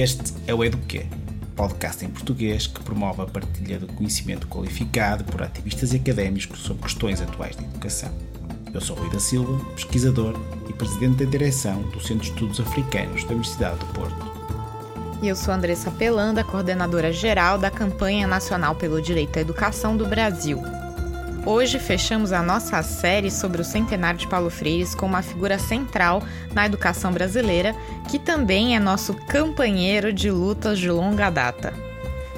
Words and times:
Este 0.00 0.32
é 0.46 0.54
o 0.54 0.62
Eduquê, 0.62 1.06
podcast 1.56 2.04
em 2.04 2.08
português 2.08 2.68
que 2.68 2.80
promove 2.84 3.20
a 3.20 3.26
partilha 3.26 3.80
de 3.80 3.86
conhecimento 3.86 4.46
qualificado 4.46 5.24
por 5.24 5.42
ativistas 5.42 5.92
e 5.92 5.96
académicos 5.96 6.60
sobre 6.60 6.84
questões 6.84 7.20
atuais 7.20 7.56
de 7.56 7.64
educação. 7.64 8.08
Eu 8.72 8.80
sou 8.80 8.94
Rui 8.94 9.10
da 9.10 9.18
Silva, 9.18 9.58
pesquisador 9.74 10.38
e 10.68 10.72
presidente 10.72 11.24
da 11.24 11.28
direção 11.28 11.82
do 11.90 12.00
Centro 12.00 12.22
de 12.22 12.30
Estudos 12.30 12.60
Africanos 12.60 13.24
da 13.24 13.30
Universidade 13.30 13.80
do 13.80 13.86
Porto. 13.86 14.32
E 15.20 15.26
eu 15.26 15.34
sou 15.34 15.52
Andressa 15.52 15.90
Pelanda, 15.90 16.44
coordenadora 16.44 17.12
geral 17.12 17.58
da 17.58 17.68
Campanha 17.68 18.28
Nacional 18.28 18.76
pelo 18.76 19.02
Direito 19.02 19.36
à 19.36 19.40
Educação 19.40 19.96
do 19.96 20.06
Brasil. 20.06 20.62
Hoje 21.46 21.78
fechamos 21.78 22.32
a 22.32 22.42
nossa 22.42 22.82
série 22.82 23.30
sobre 23.30 23.62
o 23.62 23.64
centenário 23.64 24.18
de 24.18 24.26
Paulo 24.26 24.50
Freire 24.50 24.94
com 24.96 25.06
uma 25.06 25.22
figura 25.22 25.58
central 25.58 26.22
na 26.52 26.66
educação 26.66 27.12
brasileira, 27.12 27.74
que 28.10 28.18
também 28.18 28.76
é 28.76 28.80
nosso 28.80 29.14
companheiro 29.30 30.12
de 30.12 30.30
lutas 30.30 30.78
de 30.78 30.90
longa 30.90 31.30
data. 31.30 31.72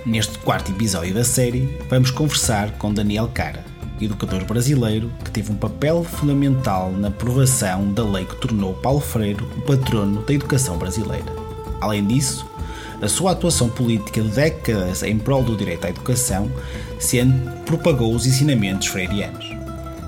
Neste 0.05 0.38
quarto 0.38 0.71
episódio 0.71 1.15
da 1.15 1.24
série, 1.24 1.79
vamos 1.88 2.10
conversar 2.10 2.73
com 2.73 2.93
Daniel 2.93 3.29
Cara, 3.34 3.65
educador 4.01 4.45
brasileiro 4.45 5.10
que 5.24 5.30
teve 5.30 5.52
um 5.52 5.57
papel 5.57 6.05
fundamental 6.05 6.91
na 6.93 7.09
aprovação 7.09 7.93
da 7.93 8.05
lei 8.05 8.24
que 8.24 8.37
tornou 8.37 8.74
Paulo 8.74 9.01
Freire 9.01 9.43
o 9.43 9.60
patrono 9.62 10.23
da 10.23 10.32
educação 10.32 10.79
brasileira. 10.79 11.32
Além 11.80 12.07
disso, 12.07 12.49
a 13.02 13.09
sua 13.09 13.32
atuação 13.32 13.68
política 13.68 14.20
de 14.20 14.28
décadas 14.28 15.02
em 15.02 15.18
prol 15.18 15.42
do 15.42 15.56
direito 15.56 15.86
à 15.86 15.90
educação 15.90 16.50
sempre 16.98 17.50
propagou 17.64 18.14
os 18.14 18.26
ensinamentos 18.26 18.88
freirianos. 18.88 19.48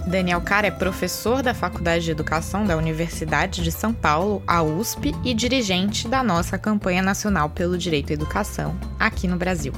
Daniel 0.07 0.41
Carr 0.41 0.65
é 0.65 0.71
professor 0.71 1.43
da 1.43 1.55
Faculdade 1.55 2.05
de 2.05 2.11
Educação 2.11 2.67
da 2.67 2.77
Universidade 2.77 3.63
de 3.63 3.71
São 3.73 3.95
Paulo, 3.95 4.43
a 4.47 4.63
USP, 4.63 5.15
e 5.25 5.33
dirigente 5.33 6.09
da 6.09 6.23
nossa 6.23 6.59
campanha 6.59 7.01
nacional 7.01 7.49
pelo 7.49 7.79
direito 7.79 8.11
à 8.11 8.15
educação, 8.15 8.77
aqui 8.99 9.27
no 9.27 9.37
Brasil. 9.37 9.73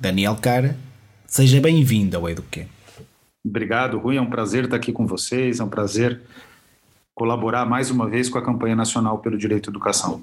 Daniel 0.00 0.36
Carr, 0.36 0.74
seja 1.26 1.60
bem-vindo 1.60 2.16
ao 2.16 2.28
Eduque. 2.28 2.66
Obrigado, 3.44 3.98
Rui. 3.98 4.16
É 4.16 4.20
um 4.20 4.28
prazer 4.28 4.64
estar 4.64 4.76
aqui 4.76 4.92
com 4.92 5.06
vocês. 5.06 5.60
É 5.60 5.64
um 5.64 5.68
prazer 5.68 6.20
colaborar 7.16 7.64
mais 7.64 7.90
uma 7.90 8.08
vez 8.08 8.28
com 8.28 8.36
a 8.36 8.42
campanha 8.42 8.76
nacional 8.76 9.18
pelo 9.18 9.38
direito 9.38 9.70
à 9.70 9.72
educação. 9.72 10.22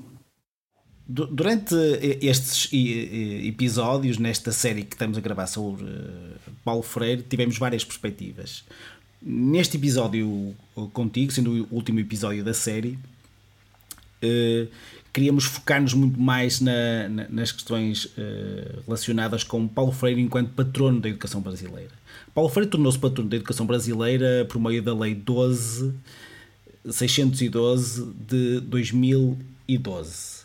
Durante 1.06 1.76
estes 2.22 2.70
episódios, 2.72 4.18
nesta 4.20 4.52
série 4.54 4.84
que 4.84 4.94
estamos 4.94 5.18
a 5.18 5.22
gravar 5.22 5.48
sobre 5.48 5.86
eh, 5.86 6.52
Paulo 6.64 6.82
Freire, 6.82 7.24
tivemos 7.24 7.58
várias 7.58 7.84
perspectivas. 7.84 8.64
Neste 9.22 9.76
episódio 9.76 10.56
contigo, 10.94 11.32
sendo 11.32 11.68
o 11.70 11.76
último 11.76 12.00
episódio 12.00 12.42
da 12.44 12.54
série, 12.54 12.98
eh, 14.22 14.68
queríamos 15.12 15.44
focar-nos 15.44 15.94
muito 15.94 16.18
mais 16.18 16.62
na, 16.62 17.10
nas 17.28 17.52
questões 17.52 18.08
eh, 18.18 18.80
relacionadas 18.86 19.44
com 19.44 19.68
Paulo 19.68 19.92
Freire 19.92 20.22
enquanto 20.22 20.52
patrono 20.52 21.02
da 21.02 21.10
educação 21.10 21.42
brasileira. 21.42 21.92
Paulo 22.34 22.50
Freire 22.50 22.70
tornou-se 22.70 23.00
patrono 23.00 23.30
da 23.30 23.36
educação 23.36 23.66
brasileira 23.66 24.46
por 24.50 24.62
meio 24.62 24.82
da 24.82 24.94
Lei 24.94 25.16
12 25.16 25.94
612 26.86 28.14
de 28.28 28.60
2012. 28.62 30.44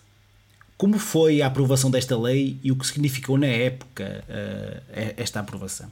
Como 0.77 0.99
foi 0.99 1.43
a 1.43 1.49
aprovação 1.49 1.91
desta 1.91 2.17
lei 2.17 2.59
e 2.63 2.71
o 2.71 2.77
que 2.77 2.87
significou 2.87 3.37
na 3.37 3.47
época 3.47 4.25
uh, 4.29 4.83
esta 5.17 5.41
aprovação? 5.41 5.91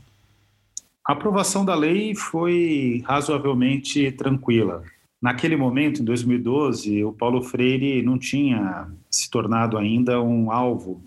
A 1.04 1.12
aprovação 1.12 1.64
da 1.64 1.74
lei 1.74 2.14
foi 2.14 3.02
razoavelmente 3.04 4.10
tranquila. 4.12 4.84
Naquele 5.20 5.56
momento, 5.56 6.02
em 6.02 6.04
2012, 6.04 7.04
o 7.04 7.12
Paulo 7.12 7.42
Freire 7.42 8.02
não 8.02 8.18
tinha 8.18 8.88
se 9.10 9.30
tornado 9.30 9.78
ainda 9.78 10.20
um 10.20 10.50
alvo 10.50 11.02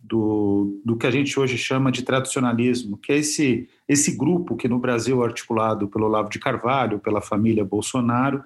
do, 0.00 0.80
do 0.84 0.96
que 0.96 1.06
a 1.06 1.10
gente 1.10 1.38
hoje 1.38 1.58
chama 1.58 1.90
de 1.90 2.02
tradicionalismo, 2.02 2.96
que 2.96 3.12
é 3.12 3.16
esse, 3.16 3.68
esse 3.88 4.16
grupo 4.16 4.56
que 4.56 4.68
no 4.68 4.78
Brasil 4.78 5.22
é 5.22 5.26
articulado 5.26 5.88
pelo 5.88 6.06
Olavo 6.06 6.28
de 6.28 6.38
Carvalho, 6.38 6.98
pela 6.98 7.20
família 7.20 7.64
Bolsonaro, 7.64 8.42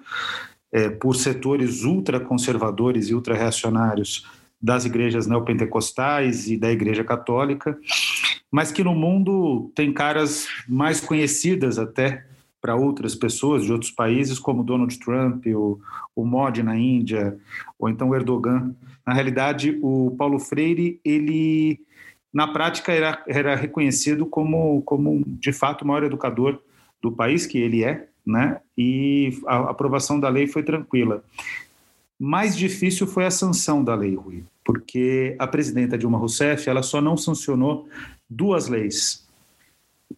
é, 0.71 0.89
por 0.89 1.15
setores 1.15 1.83
ultraconservadores 1.83 3.09
e 3.09 3.13
ultra-reacionários 3.13 4.25
das 4.61 4.85
igrejas 4.85 5.27
neopentecostais 5.27 6.47
e 6.47 6.57
da 6.57 6.71
Igreja 6.71 7.03
Católica, 7.03 7.77
mas 8.49 8.71
que 8.71 8.83
no 8.83 8.95
mundo 8.95 9.69
tem 9.75 9.91
caras 9.91 10.47
mais 10.67 11.01
conhecidas 11.01 11.77
até 11.77 12.25
para 12.61 12.77
outras 12.77 13.13
pessoas 13.13 13.65
de 13.65 13.73
outros 13.73 13.91
países, 13.91 14.39
como 14.39 14.63
Donald 14.63 14.97
Trump, 14.97 15.45
o, 15.47 15.81
o 16.15 16.25
Modi 16.25 16.63
na 16.63 16.77
Índia, 16.77 17.37
ou 17.77 17.89
então 17.89 18.15
Erdogan. 18.15 18.73
Na 19.05 19.13
realidade, 19.13 19.77
o 19.81 20.15
Paulo 20.17 20.39
Freire, 20.39 20.97
ele, 21.03 21.81
na 22.33 22.47
prática, 22.47 22.91
era, 22.91 23.23
era 23.27 23.55
reconhecido 23.55 24.25
como, 24.25 24.81
como, 24.81 25.23
de 25.25 25.53
fato, 25.53 25.83
o 25.83 25.87
maior 25.87 26.03
educador 26.03 26.59
do 27.01 27.11
país, 27.11 27.45
que 27.45 27.59
ele 27.59 27.83
é, 27.83 28.07
né? 28.25 28.59
e 28.77 29.39
a 29.45 29.69
aprovação 29.69 30.19
da 30.19 30.29
lei 30.29 30.47
foi 30.47 30.63
tranquila. 30.63 31.23
Mais 32.19 32.57
difícil 32.57 33.05
foi 33.05 33.25
a 33.25 33.31
sanção 33.31 33.83
da 33.83 33.93
lei, 33.93 34.15
Rui, 34.15 34.43
porque 34.65 35.35
a 35.37 35.45
presidenta 35.45 35.97
Dilma 35.97 36.17
Rousseff 36.17 36.67
ela 36.69 36.81
só 36.81 37.01
não 37.01 37.17
sancionou 37.17 37.87
duas 38.29 38.67
leis 38.67 39.27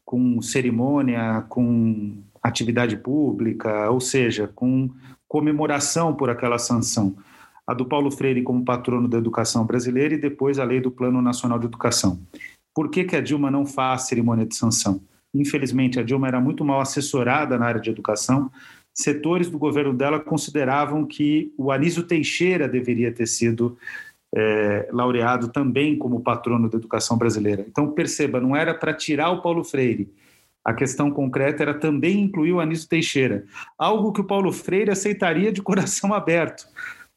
com 0.05 0.41
cerimônia, 0.41 1.43
com 1.49 2.17
atividade 2.43 2.95
pública, 2.95 3.89
ou 3.89 3.99
seja, 3.99 4.47
com 4.53 4.89
comemoração 5.27 6.13
por 6.13 6.29
aquela 6.29 6.59
sanção. 6.59 7.15
A 7.67 7.73
do 7.73 7.85
Paulo 7.85 8.11
Freire 8.11 8.43
como 8.43 8.63
patrono 8.63 9.07
da 9.07 9.17
educação 9.17 9.65
brasileira 9.65 10.13
e 10.13 10.19
depois 10.19 10.59
a 10.59 10.63
lei 10.63 10.79
do 10.79 10.91
Plano 10.91 11.21
Nacional 11.21 11.57
de 11.57 11.65
Educação. 11.65 12.19
Por 12.73 12.89
que, 12.89 13.03
que 13.03 13.15
a 13.15 13.21
Dilma 13.21 13.49
não 13.49 13.65
faz 13.65 14.03
cerimônia 14.03 14.45
de 14.45 14.55
sanção? 14.55 15.01
Infelizmente, 15.33 15.99
a 15.99 16.03
Dilma 16.03 16.27
era 16.27 16.39
muito 16.39 16.63
mal 16.63 16.79
assessorada 16.79 17.57
na 17.57 17.65
área 17.65 17.81
de 17.81 17.89
educação. 17.89 18.51
Setores 18.93 19.49
do 19.49 19.57
governo 19.57 19.93
dela 19.93 20.19
consideravam 20.19 21.05
que 21.05 21.53
o 21.57 21.71
Anísio 21.71 22.03
Teixeira 22.03 22.67
deveria 22.67 23.11
ter 23.11 23.27
sido 23.27 23.77
é, 24.33 24.89
laureado 24.91 25.47
também 25.47 25.97
como 25.97 26.21
patrono 26.21 26.69
da 26.69 26.77
educação 26.77 27.17
brasileira. 27.17 27.65
Então, 27.67 27.91
perceba, 27.91 28.39
não 28.39 28.55
era 28.55 28.73
para 28.73 28.93
tirar 28.93 29.31
o 29.31 29.41
Paulo 29.41 29.63
Freire, 29.63 30.09
a 30.65 30.73
questão 30.73 31.11
concreta 31.11 31.61
era 31.61 31.75
também 31.75 32.21
incluir 32.21 32.53
o 32.53 32.59
Anísio 32.59 32.89
Teixeira, 32.89 33.45
algo 33.77 34.11
que 34.11 34.21
o 34.21 34.23
Paulo 34.23 34.51
Freire 34.51 34.89
aceitaria 34.89 35.51
de 35.51 35.61
coração 35.61 36.11
aberto. 36.11 36.65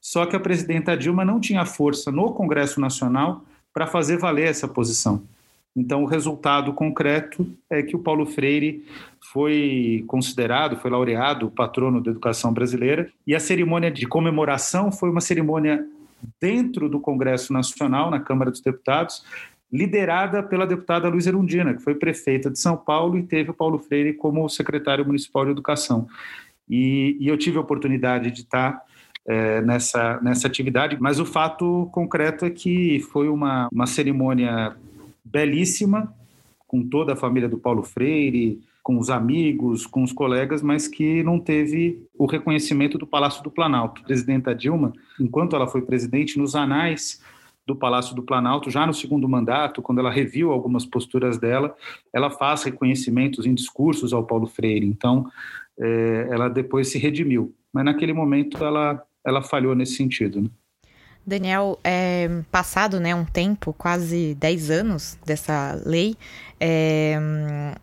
Só 0.09 0.25
que 0.25 0.35
a 0.35 0.41
presidenta 0.41 0.97
Dilma 0.97 1.23
não 1.23 1.39
tinha 1.39 1.67
força 1.67 2.11
no 2.11 2.33
Congresso 2.33 2.81
Nacional 2.81 3.45
para 3.75 3.87
fazer 3.87 4.17
valer 4.17 4.49
essa 4.49 4.67
posição. 4.67 5.23
Então, 5.77 6.03
o 6.03 6.07
resultado 6.07 6.73
concreto 6.73 7.47
é 7.69 7.83
que 7.83 7.95
o 7.95 7.99
Paulo 7.99 8.25
Freire 8.25 8.87
foi 9.31 10.03
considerado, 10.07 10.79
foi 10.79 10.91
laureado 10.91 11.51
patrono 11.51 12.01
da 12.01 12.11
educação 12.11 12.55
brasileira, 12.55 13.11
e 13.27 13.35
a 13.35 13.39
cerimônia 13.39 13.91
de 13.91 14.07
comemoração 14.07 14.91
foi 14.91 15.11
uma 15.11 15.21
cerimônia 15.21 15.85
dentro 16.41 16.89
do 16.89 16.99
Congresso 16.99 17.53
Nacional, 17.53 18.11
na 18.11 18.19
Câmara 18.19 18.51
dos 18.51 18.63
Deputados, 18.63 19.23
liderada 19.71 20.43
pela 20.43 20.67
deputada 20.67 21.07
Luiz 21.11 21.27
Erundina, 21.27 21.75
que 21.75 21.83
foi 21.83 21.95
prefeita 21.95 22.51
de 22.51 22.59
São 22.59 22.79
Paulo 22.79 23.19
e 23.19 23.25
teve 23.25 23.51
o 23.51 23.55
Paulo 23.55 23.79
Freire 23.79 24.15
como 24.15 24.49
secretário 24.49 25.05
municipal 25.05 25.45
de 25.45 25.51
educação. 25.51 26.09
E, 26.67 27.15
e 27.21 27.29
eu 27.29 27.37
tive 27.37 27.59
a 27.59 27.61
oportunidade 27.61 28.31
de 28.31 28.41
estar 28.41 28.89
é, 29.29 29.61
nessa, 29.61 30.19
nessa 30.23 30.47
atividade, 30.47 30.97
mas 30.99 31.21
o 31.21 31.27
fato 31.27 31.89
concreto 31.93 32.47
é 32.47 32.51
que 32.51 32.99
foi 33.13 33.29
uma, 33.29 33.69
uma 33.71 33.87
cerimônia 33.87 34.75
belíssima, 35.23 36.13
com 36.67 36.83
toda 36.83 37.13
a 37.13 37.17
família 37.17 37.49
do 37.49 37.59
Paulo 37.59 37.83
Freire, 37.83 38.61
com 38.83 38.99
os 38.99 39.11
amigos, 39.11 39.87
com 39.87 40.03
os 40.03 40.13
colegas, 40.13 40.63
mas 40.63 40.89
que 40.89 41.23
não 41.23 41.39
teve 41.39 42.07
o 42.19 42.25
reconhecimento 42.25 42.97
do 42.97 43.07
Palácio 43.07 43.43
do 43.43 43.51
Planalto. 43.51 44.01
A 44.01 44.05
presidenta 44.05 44.55
Dilma, 44.55 44.95
enquanto 45.21 45.55
ela 45.55 45.67
foi 45.67 45.83
presidente, 45.83 46.39
nos 46.39 46.55
anais 46.55 47.23
do 47.67 47.77
Palácio 47.77 48.17
do 48.17 48.23
Planalto, 48.23 48.71
já 48.71 48.87
no 48.87 48.95
segundo 48.95 49.29
mandato, 49.29 49.83
quando 49.83 49.99
ela 49.99 50.11
reviu 50.11 50.51
algumas 50.51 50.87
posturas 50.87 51.37
dela, 51.37 51.77
ela 52.15 52.31
faz 52.31 52.63
reconhecimentos 52.63 53.45
em 53.45 53.53
discursos 53.53 54.15
ao 54.15 54.25
Paulo 54.25 54.47
Freire. 54.47 54.87
Então, 54.87 55.27
é, 55.79 56.29
ela 56.31 56.49
depois 56.49 56.89
se 56.89 56.99
redimiu. 56.99 57.55
Mas 57.71 57.85
naquele 57.85 58.15
momento 58.15 58.65
ela, 58.65 59.03
ela 59.27 59.43
falhou 59.43 59.75
nesse 59.75 59.97
sentido. 59.97 60.43
Né? 60.43 60.49
Daniel, 61.29 61.79
é, 61.85 62.27
passado 62.51 62.99
né, 62.99 63.15
um 63.15 63.25
tempo, 63.25 63.75
quase 63.75 64.35
10 64.37 64.71
anos 64.71 65.19
dessa 65.27 65.79
lei, 65.85 66.17
é, 66.59 67.19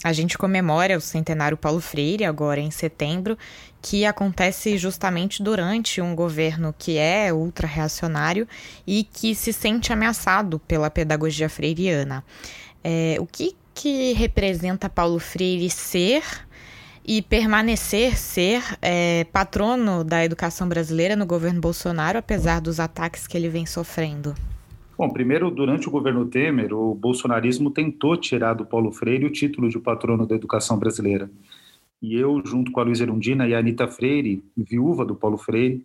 a 0.03 0.11
gente 0.11 0.35
comemora 0.35 0.97
o 0.97 1.01
centenário 1.01 1.55
Paulo 1.55 1.79
Freire, 1.79 2.25
agora 2.25 2.59
em 2.59 2.71
setembro, 2.71 3.37
que 3.83 4.03
acontece 4.03 4.79
justamente 4.79 5.43
durante 5.43 6.01
um 6.01 6.15
governo 6.15 6.73
que 6.75 6.97
é 6.97 7.31
ultra-reacionário 7.31 8.47
e 8.87 9.03
que 9.03 9.35
se 9.35 9.53
sente 9.53 9.93
ameaçado 9.93 10.57
pela 10.57 10.89
pedagogia 10.89 11.47
freiriana. 11.47 12.25
É, 12.83 13.17
o 13.19 13.27
que, 13.27 13.55
que 13.75 14.13
representa 14.13 14.89
Paulo 14.89 15.19
Freire 15.19 15.69
ser 15.69 16.23
e 17.07 17.21
permanecer 17.21 18.17
ser 18.17 18.63
é, 18.81 19.23
patrono 19.25 20.03
da 20.03 20.23
educação 20.25 20.67
brasileira 20.67 21.15
no 21.15 21.25
governo 21.25 21.61
Bolsonaro, 21.61 22.17
apesar 22.17 22.59
dos 22.59 22.79
ataques 22.79 23.27
que 23.27 23.37
ele 23.37 23.49
vem 23.49 23.65
sofrendo? 23.65 24.33
Bom, 24.97 25.09
primeiro, 25.09 25.51
durante 25.51 25.87
o 25.87 25.91
governo 25.91 26.25
Temer, 26.25 26.73
o 26.73 26.95
bolsonarismo 26.95 27.69
tentou 27.69 28.15
tirar 28.15 28.53
do 28.53 28.65
Paulo 28.65 28.91
Freire 28.91 29.25
o 29.25 29.31
título 29.31 29.69
de 29.69 29.77
patrono 29.77 30.25
da 30.25 30.35
educação 30.35 30.79
brasileira. 30.79 31.29
E 32.01 32.15
eu, 32.15 32.41
junto 32.45 32.71
com 32.71 32.79
a 32.79 32.83
Luiz 32.83 33.01
Erundina 33.01 33.47
e 33.47 33.53
a 33.53 33.59
Anitta 33.59 33.87
Freire, 33.87 34.43
viúva 34.55 35.05
do 35.05 35.15
Paulo 35.15 35.37
Freire, 35.37 35.83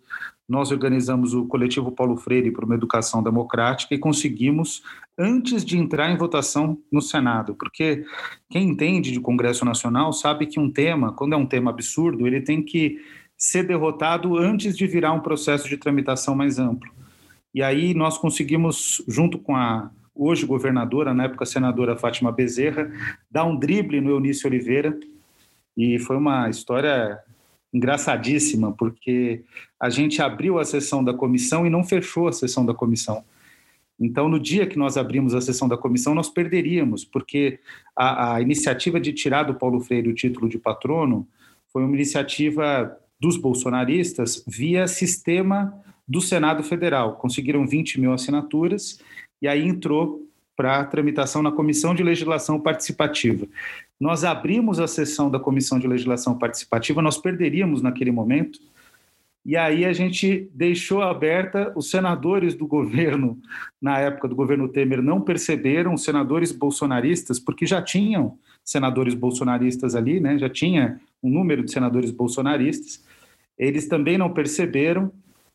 nós 0.51 0.69
organizamos 0.69 1.33
o 1.33 1.45
coletivo 1.45 1.93
Paulo 1.93 2.17
Freire 2.17 2.51
para 2.51 2.65
uma 2.65 2.75
educação 2.75 3.23
democrática 3.23 3.95
e 3.95 3.97
conseguimos, 3.97 4.83
antes 5.17 5.63
de 5.63 5.77
entrar 5.77 6.11
em 6.11 6.17
votação 6.17 6.77
no 6.91 7.01
Senado, 7.01 7.55
porque 7.55 8.03
quem 8.49 8.67
entende 8.67 9.13
de 9.13 9.19
Congresso 9.21 9.63
Nacional 9.63 10.11
sabe 10.11 10.45
que 10.45 10.59
um 10.59 10.69
tema, 10.69 11.13
quando 11.13 11.33
é 11.33 11.37
um 11.37 11.45
tema 11.45 11.71
absurdo, 11.71 12.27
ele 12.27 12.41
tem 12.41 12.61
que 12.61 12.99
ser 13.37 13.63
derrotado 13.63 14.37
antes 14.37 14.77
de 14.77 14.85
virar 14.85 15.13
um 15.13 15.21
processo 15.21 15.69
de 15.69 15.77
tramitação 15.77 16.35
mais 16.35 16.59
amplo. 16.59 16.91
E 17.55 17.63
aí 17.63 17.93
nós 17.93 18.17
conseguimos, 18.17 19.01
junto 19.07 19.39
com 19.39 19.55
a 19.55 19.89
hoje 20.13 20.45
governadora, 20.45 21.13
na 21.13 21.23
época 21.23 21.45
senadora 21.45 21.95
Fátima 21.95 22.29
Bezerra, 22.29 22.91
dar 23.31 23.45
um 23.45 23.57
drible 23.57 24.01
no 24.01 24.09
Eunício 24.09 24.49
Oliveira, 24.49 24.99
e 25.77 25.97
foi 25.97 26.17
uma 26.17 26.49
história 26.49 27.19
engraçadíssima, 27.73 28.71
porque 28.73 29.43
a 29.79 29.89
gente 29.89 30.21
abriu 30.21 30.59
a 30.59 30.65
sessão 30.65 31.03
da 31.03 31.13
comissão 31.13 31.65
e 31.65 31.69
não 31.69 31.83
fechou 31.83 32.27
a 32.27 32.33
sessão 32.33 32.65
da 32.65 32.73
comissão. 32.73 33.23
Então, 33.99 34.27
no 34.27 34.39
dia 34.39 34.65
que 34.65 34.79
nós 34.79 34.97
abrimos 34.97 35.35
a 35.35 35.41
sessão 35.41 35.67
da 35.67 35.77
comissão, 35.77 36.15
nós 36.15 36.27
perderíamos, 36.27 37.05
porque 37.05 37.59
a, 37.95 38.35
a 38.35 38.41
iniciativa 38.41 38.99
de 38.99 39.13
tirar 39.13 39.43
do 39.43 39.53
Paulo 39.53 39.79
Freire 39.79 40.09
o 40.09 40.15
título 40.15 40.49
de 40.49 40.57
patrono 40.57 41.27
foi 41.71 41.83
uma 41.83 41.95
iniciativa 41.95 42.97
dos 43.19 43.37
bolsonaristas 43.37 44.43
via 44.47 44.87
sistema 44.87 45.71
do 46.07 46.19
Senado 46.19 46.63
Federal. 46.63 47.15
Conseguiram 47.17 47.67
20 47.67 48.01
mil 48.01 48.11
assinaturas 48.11 48.99
e 49.39 49.47
aí 49.47 49.63
entrou 49.63 50.27
para 50.55 50.83
tramitação 50.85 51.41
na 51.41 51.51
Comissão 51.51 51.93
de 51.93 52.03
Legislação 52.03 52.59
Participativa. 52.59 53.47
Nós 54.01 54.23
abrimos 54.23 54.79
a 54.79 54.87
sessão 54.87 55.29
da 55.29 55.39
Comissão 55.39 55.77
de 55.77 55.85
Legislação 55.85 56.35
Participativa, 56.35 57.03
nós 57.03 57.19
perderíamos 57.19 57.83
naquele 57.83 58.09
momento, 58.09 58.59
e 59.45 59.55
aí 59.55 59.85
a 59.85 59.93
gente 59.93 60.49
deixou 60.55 61.03
aberta, 61.03 61.71
os 61.75 61.91
senadores 61.91 62.55
do 62.55 62.65
governo, 62.65 63.39
na 63.79 63.99
época 63.99 64.27
do 64.27 64.35
governo 64.35 64.67
Temer, 64.67 65.03
não 65.03 65.21
perceberam, 65.21 65.93
os 65.93 66.03
senadores 66.03 66.51
bolsonaristas, 66.51 67.39
porque 67.39 67.63
já 67.63 67.79
tinham 67.79 68.39
senadores 68.65 69.13
bolsonaristas 69.13 69.93
ali, 69.93 70.19
né? 70.19 70.35
já 70.35 70.49
tinha 70.49 70.99
um 71.21 71.29
número 71.29 71.63
de 71.63 71.71
senadores 71.71 72.09
bolsonaristas, 72.09 73.03
eles 73.55 73.87
também 73.87 74.17
não 74.17 74.33
perceberam, 74.33 75.11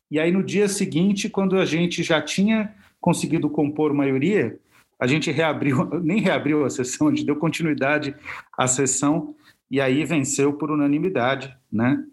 e 0.09 0.21
aí 0.21 0.31
no 0.31 0.41
dia 0.41 0.69
seguinte, 0.69 1.27
quando 1.27 1.57
a 1.57 1.65
gente 1.65 2.01
já 2.01 2.21
tinha 2.21 2.73
conseguido 3.01 3.49
compor 3.49 3.93
maioria, 3.93 4.57
a 4.99 5.07
gente 5.07 5.31
reabriu, 5.31 5.89
nem 6.03 6.19
reabriu 6.19 6.65
a 6.65 6.69
sessão, 6.69 7.07
a 7.07 7.11
gente 7.11 7.25
deu 7.25 7.35
continuidade 7.35 8.15
à 8.57 8.67
sessão 8.67 9.35
e 9.69 9.81
aí 9.81 10.03
venceu 10.05 10.53
por 10.53 10.71
unanimidade, 10.71 11.55
né? 11.71 12.03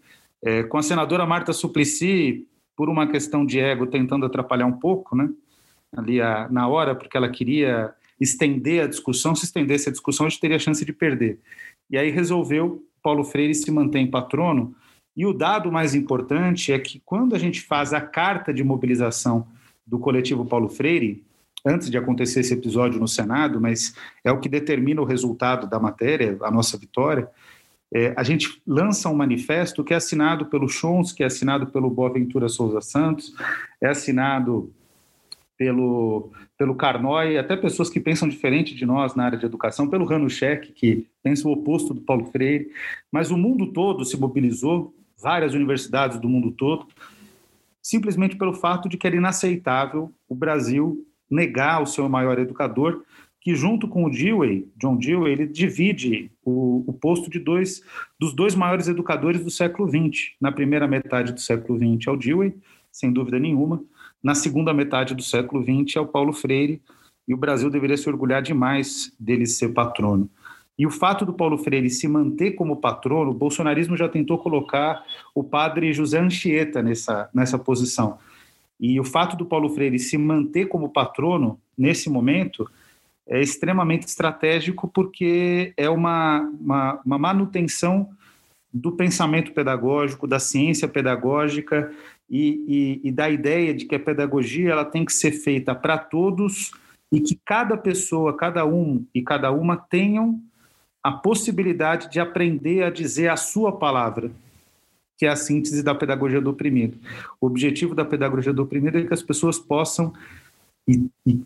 É, 0.42 0.62
com 0.62 0.76
a 0.76 0.82
senadora 0.82 1.24
Marta 1.24 1.52
Suplicy, 1.52 2.46
por 2.76 2.88
uma 2.90 3.06
questão 3.06 3.46
de 3.46 3.60
ego, 3.60 3.86
tentando 3.86 4.26
atrapalhar 4.26 4.66
um 4.66 4.72
pouco, 4.72 5.16
né? 5.16 5.30
Ali 5.96 6.20
a, 6.20 6.48
na 6.50 6.68
hora, 6.68 6.94
porque 6.94 7.16
ela 7.16 7.28
queria 7.28 7.94
estender 8.20 8.84
a 8.84 8.86
discussão, 8.86 9.34
se 9.34 9.44
estendesse 9.44 9.88
a 9.88 9.92
discussão, 9.92 10.26
a 10.26 10.28
gente 10.28 10.40
teria 10.40 10.58
chance 10.58 10.84
de 10.84 10.92
perder. 10.92 11.38
E 11.90 11.96
aí 11.96 12.10
resolveu 12.10 12.84
Paulo 13.02 13.24
Freire 13.24 13.54
se 13.54 13.70
manter 13.70 13.98
em 13.98 14.10
patrono. 14.10 14.74
E 15.16 15.24
o 15.24 15.32
dado 15.32 15.70
mais 15.70 15.94
importante 15.94 16.72
é 16.72 16.78
que 16.78 17.00
quando 17.04 17.34
a 17.34 17.38
gente 17.38 17.60
faz 17.60 17.92
a 17.92 18.00
carta 18.00 18.52
de 18.52 18.64
mobilização 18.64 19.46
do 19.86 19.98
coletivo 19.98 20.44
Paulo 20.44 20.68
Freire, 20.68 21.22
antes 21.64 21.90
de 21.90 21.96
acontecer 21.96 22.40
esse 22.40 22.52
episódio 22.52 23.00
no 23.00 23.08
Senado, 23.08 23.60
mas 23.60 23.94
é 24.22 24.30
o 24.30 24.38
que 24.38 24.48
determina 24.48 25.00
o 25.00 25.04
resultado 25.04 25.66
da 25.66 25.80
matéria, 25.80 26.36
a 26.42 26.50
nossa 26.50 26.76
vitória. 26.76 27.28
É, 27.92 28.12
a 28.16 28.22
gente 28.22 28.60
lança 28.66 29.08
um 29.08 29.14
manifesto 29.14 29.84
que 29.84 29.94
é 29.94 29.96
assinado 29.96 30.46
pelo 30.46 30.68
Chons, 30.68 31.12
que 31.12 31.22
é 31.22 31.26
assinado 31.26 31.68
pelo 31.68 31.88
Boaventura 31.88 32.48
Souza 32.48 32.80
Santos, 32.80 33.34
é 33.80 33.88
assinado 33.88 34.72
pelo, 35.56 36.30
pelo 36.58 36.74
Carnói, 36.74 37.38
até 37.38 37.56
pessoas 37.56 37.88
que 37.88 38.00
pensam 38.00 38.28
diferente 38.28 38.74
de 38.74 38.84
nós 38.84 39.14
na 39.14 39.24
área 39.24 39.38
de 39.38 39.46
educação, 39.46 39.88
pelo 39.88 40.04
Ranuschek, 40.04 40.72
que 40.72 41.06
pensa 41.22 41.48
o 41.48 41.52
oposto 41.52 41.94
do 41.94 42.00
Paulo 42.00 42.26
Freire, 42.26 42.70
mas 43.10 43.30
o 43.30 43.36
mundo 43.36 43.72
todo 43.72 44.04
se 44.04 44.18
mobilizou, 44.18 44.94
várias 45.16 45.54
universidades 45.54 46.18
do 46.18 46.28
mundo 46.28 46.50
todo, 46.50 46.86
simplesmente 47.80 48.36
pelo 48.36 48.52
fato 48.52 48.88
de 48.88 48.96
que 48.96 49.06
era 49.06 49.16
inaceitável 49.16 50.12
o 50.28 50.34
Brasil 50.34 51.06
negar 51.34 51.82
o 51.82 51.86
seu 51.86 52.08
maior 52.08 52.38
educador, 52.38 53.02
que 53.40 53.54
junto 53.54 53.86
com 53.86 54.04
o 54.04 54.10
Dewey, 54.10 54.66
John 54.76 54.96
Dewey, 54.96 55.32
ele 55.32 55.46
divide 55.46 56.30
o, 56.42 56.82
o 56.86 56.92
posto 56.92 57.28
de 57.28 57.38
dois 57.38 57.82
dos 58.18 58.32
dois 58.32 58.54
maiores 58.54 58.88
educadores 58.88 59.44
do 59.44 59.50
século 59.50 59.88
XX. 59.88 60.32
Na 60.40 60.50
primeira 60.50 60.88
metade 60.88 61.32
do 61.32 61.40
século 61.40 61.78
XX 61.78 62.06
é 62.06 62.10
o 62.10 62.16
Dewey, 62.16 62.54
sem 62.90 63.12
dúvida 63.12 63.38
nenhuma. 63.38 63.82
Na 64.22 64.34
segunda 64.34 64.72
metade 64.72 65.14
do 65.14 65.22
século 65.22 65.62
XX 65.62 65.96
é 65.96 66.00
o 66.00 66.06
Paulo 66.06 66.32
Freire, 66.32 66.80
e 67.26 67.34
o 67.34 67.36
Brasil 67.36 67.68
deveria 67.70 67.96
se 67.96 68.08
orgulhar 68.08 68.40
demais 68.40 69.12
dele 69.18 69.46
ser 69.46 69.70
patrono. 69.70 70.30
E 70.78 70.86
o 70.86 70.90
fato 70.90 71.24
do 71.24 71.32
Paulo 71.32 71.56
Freire 71.56 71.88
se 71.88 72.08
manter 72.08 72.52
como 72.52 72.76
patrono, 72.76 73.30
o 73.30 73.34
bolsonarismo 73.34 73.96
já 73.96 74.08
tentou 74.08 74.38
colocar 74.38 75.04
o 75.34 75.44
padre 75.44 75.92
José 75.92 76.18
Anchieta 76.18 76.82
nessa, 76.82 77.28
nessa 77.32 77.58
posição. 77.58 78.18
E 78.78 78.98
o 78.98 79.04
fato 79.04 79.36
do 79.36 79.46
Paulo 79.46 79.68
Freire 79.70 79.98
se 79.98 80.18
manter 80.18 80.66
como 80.66 80.88
patrono 80.88 81.60
nesse 81.76 82.10
momento 82.10 82.68
é 83.26 83.40
extremamente 83.40 84.06
estratégico 84.06 84.88
porque 84.88 85.72
é 85.76 85.88
uma, 85.88 86.40
uma, 86.60 87.00
uma 87.04 87.18
manutenção 87.18 88.10
do 88.72 88.92
pensamento 88.92 89.52
pedagógico, 89.52 90.26
da 90.26 90.38
ciência 90.38 90.88
pedagógica 90.88 91.92
e, 92.28 93.00
e, 93.02 93.08
e, 93.08 93.12
da 93.12 93.30
ideia 93.30 93.72
de 93.72 93.84
que 93.84 93.94
a 93.94 94.00
pedagogia 94.00 94.72
ela 94.72 94.84
tem 94.84 95.04
que 95.04 95.12
ser 95.12 95.30
feita 95.30 95.74
para 95.74 95.96
todos 95.96 96.72
e 97.12 97.20
que 97.20 97.38
cada 97.44 97.76
pessoa, 97.76 98.36
cada 98.36 98.66
um 98.66 99.06
e 99.14 99.22
cada 99.22 99.52
uma 99.52 99.76
tenham 99.76 100.40
a 101.02 101.12
possibilidade 101.12 102.10
de 102.10 102.18
aprender 102.18 102.82
a 102.82 102.90
dizer 102.90 103.28
a 103.28 103.36
sua 103.36 103.70
palavra 103.70 104.32
que 105.16 105.26
é 105.26 105.28
a 105.28 105.36
síntese 105.36 105.82
da 105.82 105.94
pedagogia 105.94 106.40
do 106.40 106.50
oprimido. 106.50 106.98
O 107.40 107.46
objetivo 107.46 107.94
da 107.94 108.04
pedagogia 108.04 108.52
do 108.52 108.62
oprimido 108.62 108.98
é 108.98 109.04
que 109.04 109.14
as 109.14 109.22
pessoas 109.22 109.58
possam 109.58 110.12
e, 110.88 111.08
e 111.26 111.42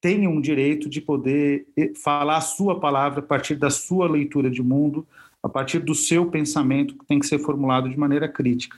tenham 0.00 0.36
o 0.36 0.42
direito 0.42 0.88
de 0.88 1.00
poder 1.00 1.66
falar 2.02 2.36
a 2.36 2.42
sua 2.42 2.78
palavra 2.78 3.20
a 3.20 3.22
partir 3.22 3.54
da 3.54 3.70
sua 3.70 4.06
leitura 4.06 4.50
de 4.50 4.62
mundo, 4.62 5.06
a 5.42 5.48
partir 5.48 5.78
do 5.78 5.94
seu 5.94 6.26
pensamento 6.26 6.94
que 6.94 7.06
tem 7.06 7.18
que 7.18 7.26
ser 7.26 7.38
formulado 7.38 7.88
de 7.88 7.98
maneira 7.98 8.28
crítica. 8.28 8.76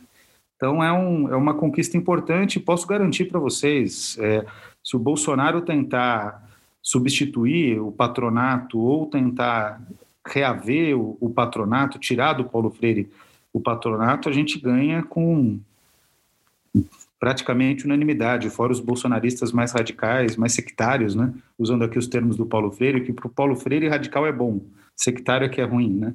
Então 0.56 0.82
é, 0.82 0.92
um, 0.92 1.28
é 1.28 1.36
uma 1.36 1.54
conquista 1.54 1.96
importante. 1.96 2.60
Posso 2.60 2.86
garantir 2.86 3.26
para 3.26 3.40
vocês, 3.40 4.16
é, 4.20 4.46
se 4.82 4.96
o 4.96 5.00
Bolsonaro 5.00 5.60
tentar 5.62 6.48
substituir 6.80 7.80
o 7.80 7.90
patronato 7.90 8.78
ou 8.78 9.06
tentar 9.06 9.82
reaver 10.24 10.96
o, 10.96 11.16
o 11.20 11.28
patronato, 11.30 11.98
tirar 11.98 12.34
do 12.34 12.44
Paulo 12.44 12.70
Freire 12.70 13.10
o 13.56 13.60
patronato, 13.60 14.28
a 14.28 14.32
gente 14.32 14.58
ganha 14.58 15.02
com 15.02 15.58
praticamente 17.18 17.86
unanimidade, 17.86 18.50
fora 18.50 18.70
os 18.70 18.80
bolsonaristas 18.80 19.50
mais 19.50 19.72
radicais, 19.72 20.36
mais 20.36 20.52
sectários, 20.52 21.14
né? 21.14 21.32
usando 21.58 21.82
aqui 21.82 21.98
os 21.98 22.06
termos 22.06 22.36
do 22.36 22.44
Paulo 22.44 22.70
Freire, 22.70 23.02
que 23.02 23.14
para 23.14 23.26
o 23.26 23.30
Paulo 23.30 23.56
Freire 23.56 23.88
radical 23.88 24.26
é 24.26 24.32
bom, 24.32 24.60
sectário 24.94 25.46
é 25.46 25.48
que 25.48 25.58
é 25.58 25.64
ruim. 25.64 25.90
Né? 25.90 26.14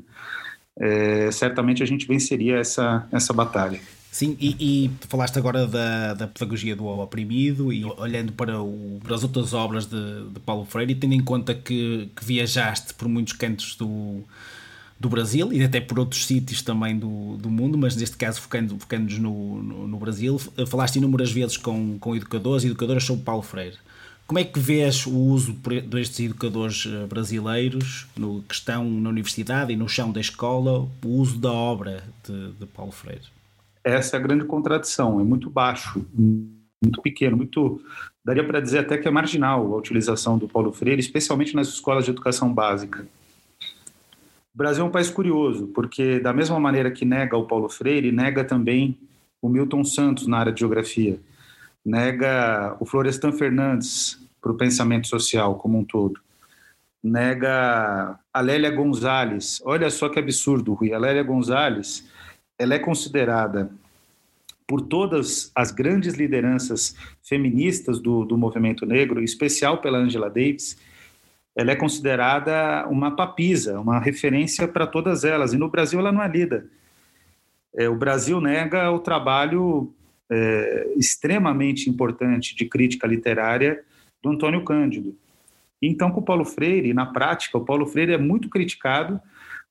É, 0.80 1.32
certamente 1.32 1.82
a 1.82 1.86
gente 1.86 2.08
venceria 2.08 2.58
essa, 2.58 3.08
essa 3.12 3.34
batalha. 3.34 3.80
Sim, 4.12 4.38
e, 4.40 4.56
e, 4.60 4.92
falaste 5.08 5.40
agora 5.40 5.66
da, 5.66 6.14
da 6.14 6.28
pedagogia 6.28 6.76
do 6.76 6.86
oprimido 6.86 7.74
e 7.74 7.84
olhando 7.86 8.34
para, 8.34 8.62
o, 8.62 9.00
para 9.02 9.16
as 9.16 9.24
outras 9.24 9.54
obras 9.54 9.88
de, 9.88 10.30
de 10.30 10.40
Paulo 10.42 10.66
Freire 10.66 10.94
tendo 10.94 11.14
em 11.14 11.24
conta 11.24 11.56
que, 11.56 12.12
que 12.16 12.24
viajaste 12.24 12.94
por 12.94 13.08
muitos 13.08 13.34
cantos 13.34 13.76
do, 13.76 14.22
do 15.02 15.10
Brasil 15.10 15.52
e 15.52 15.64
até 15.64 15.82
por 15.82 15.98
outros 15.98 16.28
sítios 16.28 16.62
também 16.62 16.98
do, 16.98 17.36
do 17.38 17.50
mundo, 17.50 17.76
mas 17.76 17.96
neste 17.96 18.16
caso 18.16 18.40
focando-nos 18.40 18.84
focando 18.84 19.12
no, 19.18 19.64
no, 19.64 19.88
no, 19.88 19.98
Brasil, 19.98 20.38
falaste 20.68 20.98
inúmeras 20.98 21.32
vezes 21.32 21.58
com, 21.58 21.98
com 21.98 22.16
educadores 22.16 22.64
e 22.64 22.68
educadoras 22.68 23.04
sobre 23.04 23.24
Paulo 23.24 23.42
Freire. 23.42 23.78
Como 24.28 24.38
é 24.38 24.44
que 24.44 24.60
vês 24.60 25.08
o 25.08 25.18
uso 25.18 25.54
destes 25.88 26.20
educadores 26.20 26.88
eh, 26.88 27.06
brasileiros 27.08 28.08
no, 28.16 28.44
que 28.44 28.54
estão 28.54 28.90
na 28.90 29.10
universidade 29.10 29.74
e 29.74 29.76
no 29.76 29.90
chão 29.90 30.12
da 30.12 30.22
escola, 30.22 30.88
o 31.04 31.08
uso 31.08 31.38
da 31.40 31.52
obra 31.52 32.04
de, 32.24 32.52
de 32.52 32.66
Paulo 32.68 32.92
Freire? 32.92 33.26
Essa 33.84 34.16
é 34.16 34.20
a 34.20 34.24
grande 34.24 34.46
contradição, 34.46 35.20
é 35.20 35.24
muito 35.24 35.50
baixo, 35.50 36.06
muito 36.16 37.02
pequeno, 37.02 37.36
muito 37.36 37.82
daria 38.24 38.44
para 38.44 38.62
dizer 38.62 38.80
até 38.80 39.00
que 39.00 39.08
é 39.08 39.12
marginal 39.12 39.74
a 39.74 39.78
utilização 39.78 40.38
do 40.38 40.48
Paulo 40.48 40.72
Freire, 40.72 41.02
especialmente 41.02 41.56
nas 41.56 41.68
escolas 41.68 42.06
de 42.06 42.12
educação 42.12 42.54
básica. 42.54 43.06
O 44.54 44.58
Brasil 44.58 44.84
é 44.84 44.88
um 44.88 44.92
país 44.92 45.10
curioso, 45.10 45.68
porque 45.68 46.20
da 46.20 46.34
mesma 46.34 46.60
maneira 46.60 46.92
que 46.92 47.06
nega 47.06 47.38
o 47.38 47.46
Paulo 47.46 47.70
Freire, 47.70 48.12
nega 48.12 48.44
também 48.44 48.98
o 49.42 49.48
Milton 49.48 49.84
Santos 49.84 50.28
na 50.28 50.40
área 50.40 50.52
de 50.52 50.60
geografia, 50.60 51.20
nega 51.86 52.76
o 52.80 52.86
Florestan 52.86 53.32
Fernandes 53.32 54.20
para 54.42 54.52
o 54.52 54.58
pensamento 54.58 55.08
social 55.08 55.56
como 55.56 55.80
um 55.80 55.86
todo, 55.86 56.20
nega 57.02 58.20
a 58.34 58.42
Lélia 58.42 58.70
Gonzalez. 58.70 59.62
Olha 59.64 59.90
só 59.90 60.10
que 60.10 60.20
absurdo, 60.20 60.74
Rui. 60.74 60.94
A 60.94 61.00
Lélia 61.00 61.24
Gonzalez, 61.24 62.08
ela 62.60 62.76
é 62.76 62.80
considerada 62.80 63.72
por 64.68 64.82
todas 64.82 65.52
as 65.56 65.72
grandes 65.72 66.14
lideranças 66.16 66.96
feministas 67.24 68.00
do, 68.00 68.26
do 68.26 68.38
movimento 68.38 68.86
negro, 68.86 69.20
em 69.20 69.24
especial 69.24 69.80
pela 69.80 69.98
Angela 69.98 70.30
Davis, 70.30 70.78
ela 71.56 71.72
é 71.72 71.76
considerada 71.76 72.88
uma 72.88 73.16
papisa, 73.16 73.80
uma 73.80 74.00
referência 74.00 74.68
para 74.68 74.88
todas 74.88 75.24
elas. 75.24 75.54
E 75.54 75.58
no 75.58 75.70
Brasil 75.70 76.00
ela 76.00 76.12
não 76.12 76.24
é 76.24 76.28
lida. 76.28 76.68
É, 77.76 77.90
o 77.90 77.96
Brasil 77.96 78.40
nega 78.40 78.92
o 78.92 79.00
trabalho 79.00 79.94
é, 80.30 80.94
extremamente 80.96 81.90
importante 81.90 82.56
de 82.56 82.66
crítica 82.66 83.06
literária 83.06 83.84
do 84.22 84.30
Antônio 84.30 84.64
Cândido. 84.64 85.16
Então, 85.82 86.12
com 86.12 86.20
o 86.20 86.24
Paulo 86.24 86.46
Freire, 86.46 86.94
na 86.94 87.08
prática, 87.08 87.58
o 87.58 87.66
Paulo 87.66 87.86
Freire 87.86 88.14
é 88.14 88.18
muito 88.18 88.50
criticado, 88.50 89.20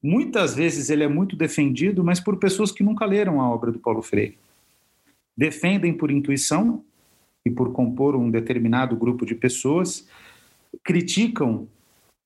muitas 0.03 0.55
vezes 0.55 0.91
ele 0.91 1.05
é 1.05 1.09
muito 1.09 1.37
defendido, 1.37 2.03
mas 2.03 2.19
por 2.19 2.37
pessoas 2.37 2.73
que 2.73 2.83
nunca 2.83 3.05
leram 3.05 3.41
a 3.41 3.49
obra 3.49 3.71
do 3.71 3.79
Paulo 3.79 4.03
Freire. 4.03 4.37
Defendem 5.37 5.95
por 5.95 6.11
intuição 6.11 6.85
e 7.45 7.51
por 7.51 7.73
compor 7.73 8.17
um 8.17 8.31
determinado 8.31 8.97
grupo 8.97 9.25
de 9.25 9.35
pessoas, 9.35 10.09
criticam 10.85 11.69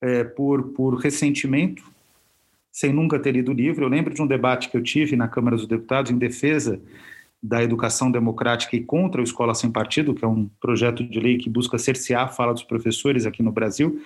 é, 0.01 0.25
por, 0.25 0.71
por 0.71 0.95
ressentimento, 0.97 1.83
sem 2.71 2.93
nunca 2.93 3.19
ter 3.19 3.33
lido 3.33 3.53
o 3.53 3.55
livro. 3.55 3.85
Eu 3.85 3.89
lembro 3.89 4.13
de 4.13 4.21
um 4.21 4.27
debate 4.27 4.69
que 4.69 4.77
eu 4.77 4.83
tive 4.83 5.17
na 5.17 5.29
Câmara 5.29 5.57
dos 5.57 5.67
Deputados 5.67 6.11
em 6.11 6.19
defesa 6.19 6.81
da 7.43 7.63
educação 7.63 8.11
democrática 8.11 8.75
e 8.75 8.83
contra 8.83 9.21
o 9.21 9.25
Escola 9.25 9.55
Sem 9.55 9.71
Partido, 9.71 10.15
que 10.15 10.25
é 10.25 10.29
um 10.29 10.49
projeto 10.61 11.05
de 11.05 11.21
lei 11.21 11.37
que 11.37 11.51
busca 11.51 11.79
cercear 11.79 12.25
a 12.25 12.29
fala 12.29 12.55
dos 12.55 12.63
professores 12.63 13.27
aqui 13.27 13.43
no 13.43 13.53
Brasil. 13.53 14.03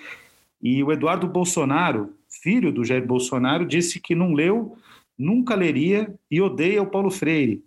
E 0.60 0.82
o 0.82 0.90
Eduardo 0.90 1.28
Bolsonaro, 1.28 2.12
filho 2.42 2.72
do 2.72 2.84
Jair 2.84 3.06
Bolsonaro, 3.06 3.64
disse 3.64 4.00
que 4.00 4.14
não 4.14 4.34
leu, 4.34 4.76
nunca 5.16 5.54
leria 5.54 6.12
e 6.28 6.40
odeia 6.40 6.82
o 6.82 6.86
Paulo 6.86 7.10
Freire. 7.10 7.62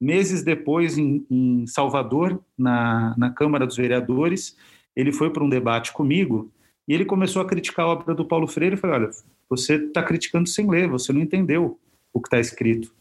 Meses 0.00 0.42
depois, 0.42 0.98
em, 0.98 1.24
em 1.30 1.66
Salvador, 1.68 2.42
na, 2.58 3.14
na 3.16 3.30
Câmara 3.30 3.64
dos 3.64 3.76
Vereadores, 3.76 4.56
ele 4.94 5.12
foi 5.12 5.30
para 5.30 5.44
um 5.44 5.48
debate 5.48 5.92
comigo 5.92 6.50
e 6.86 6.94
ele 6.94 7.04
começou 7.04 7.40
a 7.42 7.46
criticar 7.46 7.86
a 7.86 7.88
obra 7.88 8.14
do 8.14 8.24
Paulo 8.24 8.46
Freire. 8.46 8.74
Eu 8.74 8.80
falei: 8.80 8.96
olha, 8.96 9.10
você 9.48 9.76
está 9.76 10.02
criticando 10.02 10.48
sem 10.48 10.68
ler, 10.68 10.88
você 10.88 11.12
não 11.12 11.20
entendeu 11.20 11.78
o 12.12 12.20
que 12.20 12.28
está 12.28 12.40
escrito. 12.40 12.92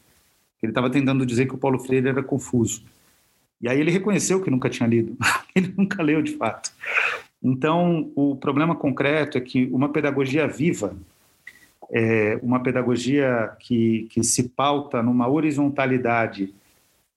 Ele 0.61 0.71
estava 0.71 0.89
tentando 0.89 1.25
dizer 1.25 1.47
que 1.47 1.55
o 1.55 1.57
Paulo 1.57 1.79
Freire 1.79 2.07
era 2.07 2.21
confuso. 2.21 2.83
E 3.61 3.67
aí 3.69 3.79
ele 3.79 3.91
reconheceu 3.91 4.41
que 4.41 4.49
nunca 4.49 4.69
tinha 4.69 4.87
lido, 4.87 5.15
ele 5.55 5.73
nunca 5.77 6.01
leu 6.01 6.21
de 6.21 6.35
fato. 6.35 6.71
Então, 7.43 8.11
o 8.15 8.35
problema 8.35 8.75
concreto 8.75 9.37
é 9.37 9.41
que 9.41 9.65
uma 9.71 9.89
pedagogia 9.89 10.47
viva, 10.47 10.95
é 11.91 12.39
uma 12.41 12.59
pedagogia 12.61 13.51
que, 13.59 14.07
que 14.11 14.23
se 14.23 14.49
pauta 14.49 15.01
numa 15.01 15.27
horizontalidade, 15.27 16.53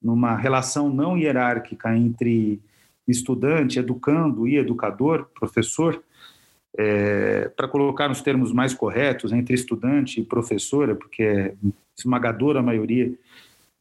numa 0.02 0.36
relação 0.36 0.90
não 0.90 1.16
hierárquica 1.16 1.96
entre 1.96 2.60
estudante, 3.06 3.78
educando 3.78 4.46
e 4.46 4.56
educador, 4.56 5.26
professor, 5.38 6.02
é, 6.76 7.48
para 7.56 7.68
colocar 7.68 8.08
nos 8.08 8.20
termos 8.20 8.52
mais 8.52 8.74
corretos, 8.74 9.32
entre 9.32 9.54
estudante 9.54 10.20
e 10.20 10.24
professora, 10.24 10.94
porque 10.94 11.22
é 11.22 11.54
esmagadora 11.96 12.60
a 12.60 12.62
maioria 12.62 13.12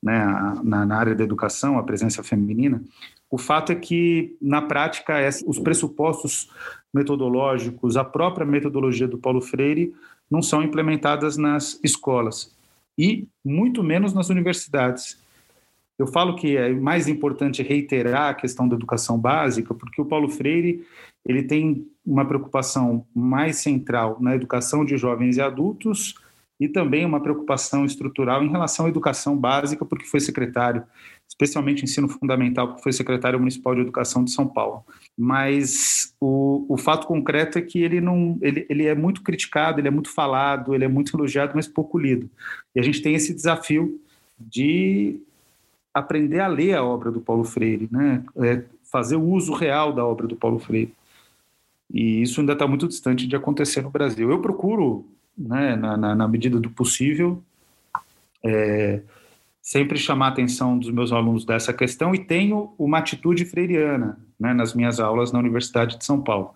né, 0.01 0.25
na, 0.63 0.85
na, 0.85 0.97
área 0.97 1.15
da 1.15 1.23
educação, 1.23 1.77
a 1.77 1.83
presença 1.83 2.21
feminina, 2.21 2.83
o 3.31 3.37
fato 3.37 3.71
é 3.71 3.75
que, 3.75 4.37
na 4.39 4.61
prática, 4.61 5.15
os 5.47 5.57
pressupostos 5.57 6.51
metodológicos, 6.93 7.97
a 7.97 8.03
própria 8.03 8.45
metodologia 8.45 9.07
do 9.07 9.17
Paulo 9.17 9.41
Freire, 9.41 9.95
não 10.29 10.41
são 10.41 10.61
implementadas 10.61 11.35
nas 11.35 11.79
escolas 11.83 12.55
e 12.97 13.27
muito 13.43 13.81
menos 13.83 14.13
nas 14.13 14.29
universidades. 14.29 15.17
Eu 15.97 16.07
falo 16.07 16.35
que 16.35 16.57
é 16.57 16.73
mais 16.73 17.07
importante 17.07 17.62
reiterar 17.62 18.29
a 18.29 18.33
questão 18.33 18.67
da 18.67 18.75
educação 18.75 19.19
básica, 19.19 19.73
porque 19.73 20.01
o 20.01 20.05
Paulo 20.05 20.29
Freire 20.29 20.85
ele 21.25 21.43
tem 21.43 21.88
uma 22.05 22.25
preocupação 22.25 23.05
mais 23.15 23.57
central 23.57 24.17
na 24.19 24.35
educação 24.35 24.83
de 24.83 24.97
jovens 24.97 25.38
e 25.38 25.41
adultos 25.41 26.15
e 26.59 26.67
também 26.67 27.05
uma 27.05 27.21
preocupação 27.21 27.85
estrutural 27.85 28.43
em 28.43 28.50
relação 28.50 28.85
à 28.85 28.89
educação 28.89 29.38
básica, 29.38 29.85
porque 29.85 30.05
foi 30.05 30.19
secretário, 30.19 30.83
especialmente 31.27 31.83
ensino 31.83 32.07
fundamental, 32.07 32.67
porque 32.67 32.83
foi 32.83 32.93
secretário 32.93 33.39
municipal 33.39 33.73
de 33.73 33.81
educação 33.81 34.23
de 34.23 34.31
São 34.31 34.47
Paulo. 34.47 34.83
Mas 35.17 36.13
o, 36.21 36.65
o 36.69 36.77
fato 36.77 37.07
concreto 37.07 37.57
é 37.57 37.62
que 37.62 37.81
ele 37.81 38.00
não, 38.00 38.38
ele, 38.41 38.65
ele 38.69 38.85
é 38.85 38.95
muito 38.95 39.23
criticado, 39.23 39.79
ele 39.79 39.88
é 39.88 39.91
muito 39.91 40.09
falado, 40.09 40.75
ele 40.75 40.85
é 40.85 40.88
muito 40.88 41.15
elogiado, 41.15 41.53
mas 41.55 41.67
pouco 41.67 41.97
lido. 41.97 42.29
E 42.75 42.79
a 42.79 42.83
gente 42.83 43.01
tem 43.01 43.15
esse 43.15 43.33
desafio 43.33 44.00
de 44.39 45.19
aprender 45.93 46.39
a 46.39 46.47
ler 46.47 46.75
a 46.75 46.83
obra 46.83 47.12
do 47.12 47.21
Paulo 47.21 47.43
Freire, 47.43 47.88
né? 47.91 48.23
É 48.38 48.63
fazer 48.83 49.15
o 49.15 49.23
uso 49.23 49.53
real 49.53 49.93
da 49.93 50.05
obra 50.05 50.27
do 50.27 50.35
Paulo 50.35 50.59
Freire. 50.59 50.93
E 51.91 52.21
isso 52.21 52.39
ainda 52.39 52.53
está 52.53 52.67
muito 52.67 52.88
distante 52.88 53.27
de 53.27 53.35
acontecer 53.35 53.81
no 53.81 53.89
Brasil. 53.89 54.29
Eu 54.29 54.39
procuro 54.39 55.05
né, 55.38 55.75
na, 55.75 55.97
na, 55.97 56.15
na 56.15 56.27
medida 56.27 56.59
do 56.59 56.69
possível, 56.69 57.41
é, 58.43 59.01
sempre 59.62 59.97
chamar 59.97 60.27
a 60.27 60.29
atenção 60.29 60.77
dos 60.77 60.89
meus 60.91 61.12
alunos 61.12 61.45
dessa 61.45 61.73
questão 61.73 62.13
e 62.13 62.19
tenho 62.19 62.73
uma 62.77 63.00
atitude 63.00 63.45
freiriana 63.45 64.19
né, 64.39 64.53
nas 64.53 64.73
minhas 64.73 65.00
aulas 65.00 65.31
na 65.31 65.39
Universidade 65.39 65.97
de 65.97 66.05
São 66.05 66.21
Paulo. 66.21 66.53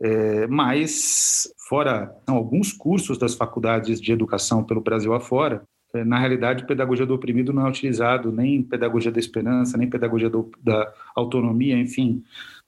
É, 0.00 0.46
mas, 0.46 1.52
fora 1.68 2.14
alguns 2.26 2.72
cursos 2.72 3.18
das 3.18 3.34
faculdades 3.34 4.00
de 4.00 4.12
educação 4.12 4.62
pelo 4.64 4.80
Brasil 4.80 5.12
afora, 5.14 5.62
na 6.04 6.18
realidade, 6.18 6.66
pedagogia 6.66 7.06
do 7.06 7.14
oprimido 7.14 7.52
não 7.52 7.66
é 7.66 7.68
utilizado, 7.68 8.30
nem 8.30 8.62
pedagogia 8.62 9.10
da 9.10 9.18
esperança, 9.18 9.76
nem 9.76 9.88
pedagogia 9.88 10.30
do, 10.30 10.50
da 10.62 10.92
autonomia, 11.14 11.76
enfim, 11.76 12.22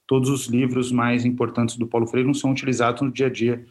todos 0.05 0.29
os 0.29 0.47
livros 0.47 0.91
mais 0.91 1.25
importantes 1.25 1.77
do 1.77 1.87
Paulo 1.87 2.07
Freire 2.07 2.27
não 2.27 2.33
são 2.33 2.51
utilizados 2.51 3.01
no 3.01 3.11
dia 3.11 3.27
a 3.27 3.29
dia 3.29 3.65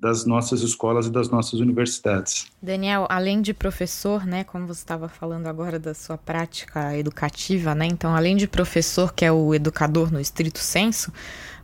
das 0.00 0.24
nossas 0.24 0.62
escolas 0.62 1.06
e 1.06 1.10
das 1.10 1.28
nossas 1.28 1.58
universidades. 1.58 2.46
Daniel, 2.62 3.06
além 3.10 3.42
de 3.42 3.52
professor, 3.52 4.24
né, 4.24 4.44
como 4.44 4.66
você 4.66 4.80
estava 4.80 5.08
falando 5.08 5.48
agora 5.48 5.76
da 5.78 5.92
sua 5.92 6.16
prática 6.16 6.96
educativa, 6.96 7.74
né, 7.74 7.86
então 7.86 8.14
além 8.14 8.36
de 8.36 8.46
professor, 8.46 9.12
que 9.12 9.24
é 9.24 9.32
o 9.32 9.52
educador 9.52 10.12
no 10.12 10.20
estrito 10.20 10.60
senso, 10.60 11.12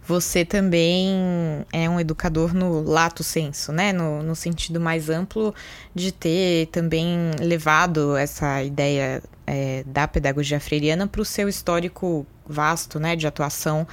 você 0.07 0.45
também 0.45 1.65
é 1.73 1.89
um 1.89 1.99
educador 1.99 2.55
no 2.55 2.83
lato 2.83 3.25
senso, 3.25 3.73
né, 3.73 3.93
no, 3.93 4.23
no 4.23 4.37
sentido 4.37 4.79
mais 4.79 5.09
amplo 5.09 5.55
de 5.95 6.13
ter 6.13 6.67
também 6.67 7.31
levado 7.41 8.17
essa 8.17 8.63
ideia 8.63 9.23
é, 9.47 9.83
da 9.87 10.07
pedagogia 10.07 10.61
freiriana 10.61 11.07
para 11.07 11.21
o 11.21 11.25
seu 11.25 11.49
histórico 11.49 12.27
vasto, 12.47 13.01
né, 13.01 13.17
de 13.17 13.27
atuação 13.27 13.87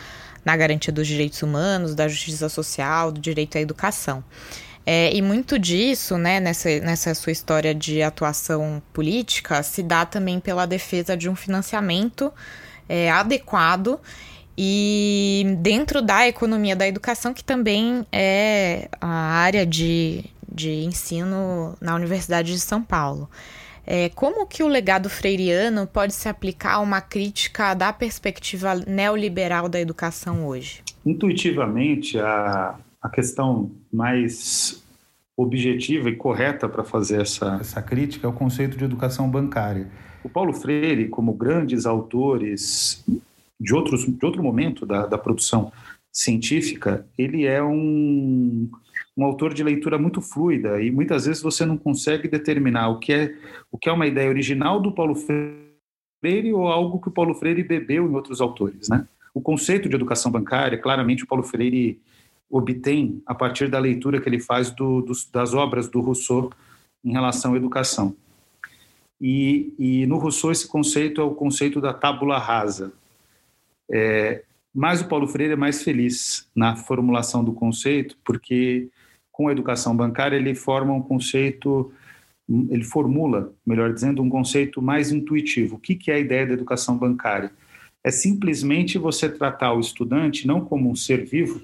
na 0.44 0.58
garantia 0.58 0.92
dos 0.92 1.08
direitos 1.08 1.42
humanos, 1.42 1.96
da 1.96 2.08
justiça 2.08 2.50
social, 2.50 3.12
do 3.12 3.22
direito 3.22 3.58
à 3.58 3.62
educação. 3.62 4.24
É, 4.86 5.14
e 5.16 5.22
muito 5.22 5.60
disso, 5.60 6.18
né, 6.18 6.40
nessa, 6.40 6.80
nessa 6.80 7.14
sua 7.14 7.32
história 7.32 7.74
de 7.74 8.02
atuação 8.02 8.82
política, 8.92 9.62
se 9.62 9.84
dá 9.84 10.06
também 10.06 10.40
pela 10.40 10.66
defesa 10.66 11.16
de 11.16 11.30
um 11.30 11.36
financiamento 11.36 12.34
é, 12.90 13.10
adequado 13.12 14.00
e 14.64 15.58
dentro 15.58 16.04
da 16.04 16.28
economia 16.28 16.76
da 16.76 16.88
educação, 16.88 17.34
que 17.34 17.44
também 17.44 18.06
é 18.12 18.88
a 19.02 19.08
área 19.08 19.66
de, 19.66 20.24
de 20.48 20.84
ensino 20.84 21.76
na 21.82 21.96
Universidade 21.96 22.54
de 22.54 22.60
São 22.60 22.84
Paulo. 22.84 23.28
É, 23.88 24.10
como 24.10 24.46
que 24.46 24.62
o 24.62 24.68
legado 24.68 25.10
freiriano 25.10 25.88
pode 25.88 26.14
se 26.14 26.30
aplicar 26.30 26.74
a 26.74 26.80
uma 26.80 27.02
crítica 27.02 27.74
da 27.74 27.92
perspectiva 27.92 28.76
neoliberal 28.86 29.68
da 29.68 29.82
educação 29.82 30.46
hoje? 30.46 30.84
Intuitivamente, 31.04 32.20
a, 32.20 32.76
a 33.02 33.10
questão 33.10 33.72
mais 33.92 34.84
objetiva 35.36 36.08
e 36.08 36.16
correta 36.16 36.70
para 36.70 36.84
fazer 36.84 37.22
essa, 37.22 37.58
essa 37.60 37.82
crítica 37.82 38.28
é 38.28 38.30
o 38.30 38.34
conceito 38.34 38.78
de 38.78 38.86
educação 38.86 39.28
bancária. 39.28 39.90
O 40.24 40.30
Paulo 40.30 40.54
Freire, 40.54 41.08
como 41.08 41.34
grandes 41.34 41.88
autores 41.88 43.04
de, 43.62 43.74
outros, 43.76 44.06
de 44.06 44.26
outro 44.26 44.42
momento 44.42 44.86
da, 44.86 45.06
da 45.06 45.18
produção 45.18 45.72
científica, 46.12 47.06
ele 47.18 47.46
é 47.46 47.64
um, 47.64 48.70
um 49.16 49.24
autor 49.24 49.54
de 49.54 49.64
leitura 49.64 49.98
muito 49.98 50.22
fluida 50.22 50.82
e 50.82 50.92
muitas 50.92 51.26
vezes 51.26 51.42
você 51.42 51.66
não 51.66 51.78
consegue 51.78 52.28
determinar 52.28 52.90
o 52.90 53.00
que 53.00 53.14
é 53.14 53.36
o 53.72 53.78
que 53.78 53.88
é 53.88 53.92
uma 53.92 54.08
ideia 54.08 54.30
original 54.30 54.82
do 54.82 54.92
Paulo 54.92 55.16
Freire 55.16 56.54
ou 56.54 56.68
algo 56.68 57.00
que 57.00 57.08
o 57.08 57.12
Paulo 57.12 57.34
Freire 57.34 57.64
bebeu 57.64 58.10
em 58.10 58.14
outros 58.14 58.42
autores, 58.42 58.90
né? 58.90 59.08
O 59.34 59.40
conceito 59.40 59.88
de 59.88 59.96
educação 59.96 60.30
bancária, 60.30 60.78
claramente 60.78 61.24
o 61.24 61.28
Paulo 61.28 61.44
Freire 61.44 62.02
obtém 62.50 63.24
a 63.26 63.34
partir 63.34 63.70
da 63.70 63.80
leitura 63.80 64.20
que 64.20 64.28
ele 64.28 64.40
faz 64.40 64.72
do, 64.72 65.02
dos, 65.02 65.26
das 65.26 65.54
obras 65.54 65.88
do 65.88 66.02
Rousseau 66.02 66.52
em 67.04 67.14
relação 67.14 67.54
à 67.54 67.58
educação. 67.58 68.14
E, 69.22 69.74
e, 69.80 70.06
no 70.08 70.18
Rousseau 70.18 70.52
esse 70.52 70.68
conceito 70.68 71.22
é 71.22 71.24
o 71.24 71.36
conceito 71.36 71.80
da 71.80 71.94
tábula 71.94 72.38
rasa. 72.38 72.92
É, 73.90 74.44
mas 74.74 75.02
o 75.02 75.08
Paulo 75.08 75.28
Freire 75.28 75.54
é 75.54 75.58
mais 75.58 75.84
feliz 75.84 76.50
na 76.56 76.76
formulação 76.76 77.44
do 77.44 77.54
conceito, 77.54 78.18
porque 78.24 78.90
com 79.32 79.48
a 79.48 79.52
educação 79.52 79.96
bancária 79.96 80.36
ele 80.36 80.56
forma 80.56 80.94
um 80.94 81.02
conceito, 81.02 81.92
ele 82.48 82.84
formula, 82.84 83.54
melhor 83.66 83.94
dizendo, 83.94 84.22
um 84.22 84.30
conceito 84.30 84.82
mais 84.82 85.12
intuitivo. 85.12 85.76
O 85.76 85.80
que, 85.80 85.96
que 85.96 86.12
é 86.12 86.16
a 86.16 86.20
ideia 86.20 86.46
da 86.48 86.54
educação 86.54 86.98
bancária? 86.98 87.52
É 88.04 88.10
simplesmente 88.10 88.98
você 88.98 89.30
tratar 89.30 89.74
o 89.74 89.80
estudante 89.80 90.48
não 90.48 90.62
como 90.62 90.90
um 90.90 90.96
ser 90.96 91.26
vivo, 91.26 91.62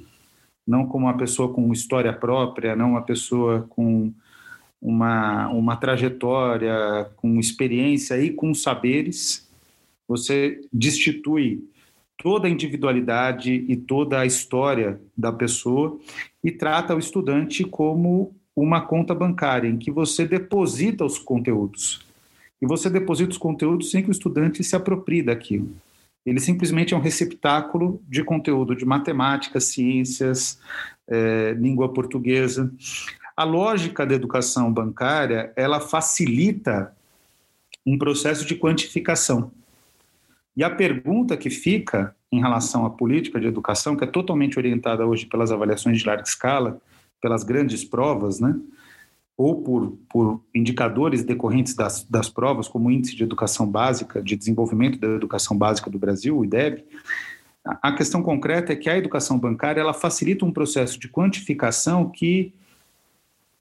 não 0.66 0.86
como 0.86 1.06
uma 1.06 1.18
pessoa 1.18 1.54
com 1.54 1.72
história 1.72 2.12
própria, 2.12 2.76
não 2.76 2.92
uma 2.92 3.02
pessoa 3.02 3.66
com 3.70 4.12
uma, 4.82 5.48
uma 5.50 5.76
trajetória, 5.78 7.10
com 7.16 7.40
experiência 7.40 8.20
e 8.22 8.32
com 8.32 8.54
saberes. 8.54 9.50
Você 10.08 10.62
destitui 10.72 11.64
toda 12.18 12.48
a 12.48 12.52
individualidade 12.52 13.66
e 13.68 13.76
toda 13.76 14.20
a 14.20 14.26
história 14.26 15.00
da 15.16 15.32
pessoa 15.32 16.00
e 16.44 16.52
trata 16.52 16.96
o 16.96 17.00
estudante 17.00 17.64
como 17.64 18.36
uma 18.56 18.82
conta 18.82 19.14
bancária 19.14 19.70
em 19.70 19.78
que 19.78 19.92
você 19.92 20.26
deposita 20.26 21.06
os 21.06 21.20
conteúdos. 21.20 22.06
E 22.60 22.66
você 22.66 22.90
deposita 22.90 23.32
os 23.32 23.38
conteúdos 23.38 23.92
sem 23.92 24.02
que 24.02 24.10
o 24.10 24.12
estudante 24.12 24.64
se 24.64 24.76
aproprie 24.76 25.22
daquilo. 25.22 25.70
Ele 26.26 26.40
simplesmente 26.40 26.94
é 26.94 26.98
um 26.98 27.02
receptáculo 27.02 28.02
de 28.08 28.24
conteúdo 28.24 28.76
de 28.76 28.84
matemática, 28.84 29.60
ciências, 29.60 30.60
é, 31.08 31.56
língua 31.58 31.94
portuguesa. 31.94 32.70
A 33.36 33.44
lógica 33.44 34.06
da 34.06 34.16
educação 34.16 34.74
bancária, 34.74 35.54
ela 35.56 35.80
facilita 35.80 36.92
um 37.86 37.98
processo 37.98 38.46
de 38.46 38.56
quantificação. 38.56 39.52
E 40.58 40.64
a 40.64 40.72
pergunta 40.72 41.38
que 41.38 41.52
fica 41.52 42.16
em 42.32 42.42
relação 42.42 42.84
à 42.84 42.90
política 42.90 43.40
de 43.40 43.46
educação, 43.46 43.96
que 43.96 44.04
é 44.04 44.08
totalmente 44.08 44.58
orientada 44.58 45.06
hoje 45.06 45.28
pelas 45.28 45.52
avaliações 45.52 46.00
de 46.00 46.06
larga 46.06 46.24
escala, 46.24 46.82
pelas 47.22 47.44
grandes 47.44 47.86
provas, 47.86 48.40
né? 48.40 48.60
ou 49.38 49.62
por, 49.62 49.96
por 50.10 50.44
indicadores 50.54 51.24
decorrentes 51.24 51.76
das, 51.76 52.04
das 52.04 52.28
provas, 52.28 52.68
como 52.68 52.90
o 52.90 52.92
Índice 52.92 53.16
de 53.16 53.22
Educação 53.22 53.70
Básica, 53.70 54.20
de 54.20 54.36
Desenvolvimento 54.36 54.98
da 54.98 55.08
Educação 55.10 55.56
Básica 55.56 55.92
do 55.92 56.00
Brasil, 56.00 56.36
o 56.36 56.44
IDEB, 56.44 56.84
a 57.64 57.92
questão 57.92 58.24
concreta 58.24 58.74
é 58.74 58.76
que 58.76 58.90
a 58.90 58.98
educação 58.98 59.38
bancária 59.38 59.80
ela 59.80 59.94
facilita 59.94 60.44
um 60.44 60.52
processo 60.52 60.98
de 61.00 61.08
quantificação 61.08 62.10
que 62.10 62.52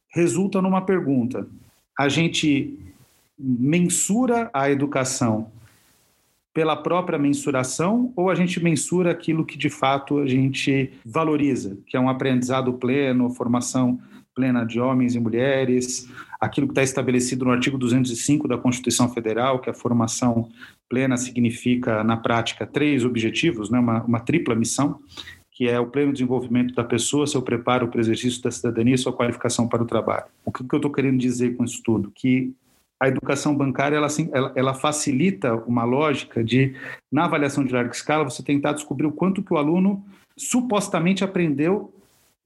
resulta 0.09 0.63
numa 0.63 0.81
pergunta. 0.81 1.47
A 1.99 2.09
gente 2.09 2.79
mensura 3.39 4.49
a 4.55 4.71
educação 4.71 5.51
pela 6.57 6.75
própria 6.75 7.19
mensuração 7.19 8.15
ou 8.17 8.31
a 8.31 8.35
gente 8.35 8.65
mensura 8.65 9.11
aquilo 9.11 9.45
que 9.45 9.59
de 9.59 9.69
fato 9.69 10.21
a 10.21 10.27
gente 10.27 10.91
valoriza, 11.05 11.77
que 11.87 11.99
é 11.99 12.01
um 12.01 12.09
aprendizado 12.09 12.73
pleno, 12.73 13.29
formação 13.29 14.01
plena 14.35 14.65
de 14.65 14.81
homens 14.81 15.15
e 15.15 15.21
mulheres, 15.21 16.11
aquilo 16.41 16.67
que 16.67 16.71
está 16.71 16.83
estabelecido 16.83 17.45
no 17.45 17.51
artigo 17.51 17.77
205 17.77 18.49
da 18.49 18.57
Constituição 18.57 19.07
Federal, 19.13 19.59
que 19.59 19.69
a 19.69 19.75
formação 19.75 20.49
plena 20.89 21.19
significa, 21.19 22.03
na 22.03 22.17
prática, 22.17 22.67
três 22.67 23.05
objetivos, 23.05 23.69
né? 23.69 23.79
uma, 23.79 24.03
uma 24.05 24.21
tripla 24.21 24.55
missão, 24.55 24.99
que 25.51 25.69
é 25.69 25.79
o 25.79 25.89
pleno 25.89 26.15
desenvolvimento 26.15 26.75
da 26.75 26.85
pessoa, 26.85 27.27
seu 27.27 27.43
preparo 27.43 27.89
para 27.89 27.99
o 27.99 28.01
exercício 28.01 28.43
da 28.43 28.51
cidadania 28.51 28.95
e 28.95 28.99
sua 28.99 29.13
qualificação 29.13 29.69
para 29.69 29.83
o 29.83 29.87
trabalho. 29.87 30.25
O 30.43 30.51
que, 30.51 30.63
eu 30.63 30.77
estou 30.79 30.91
querendo 30.91 31.19
dizer 31.19 31.55
com 31.55 31.65
isso 31.65 31.83
tudo? 31.85 32.11
Que 32.15 32.55
a 33.01 33.09
educação 33.09 33.55
bancária 33.55 33.97
ela, 33.97 34.09
ela, 34.33 34.53
ela, 34.55 34.75
facilita 34.75 35.55
uma 35.55 35.85
lógica 35.85 36.43
de, 36.43 36.75
na 37.13 37.27
avaliação 37.27 37.65
de 37.65 37.73
larga 37.73 37.91
escala, 37.91 38.25
você 38.25 38.43
tentar 38.43 38.73
descobrir 38.73 39.07
o 39.07 39.13
quanto 39.13 39.43
que 39.43 39.53
o 39.53 39.59
aluno 39.59 40.05
supostamente 40.37 41.23
aprendeu 41.23 41.93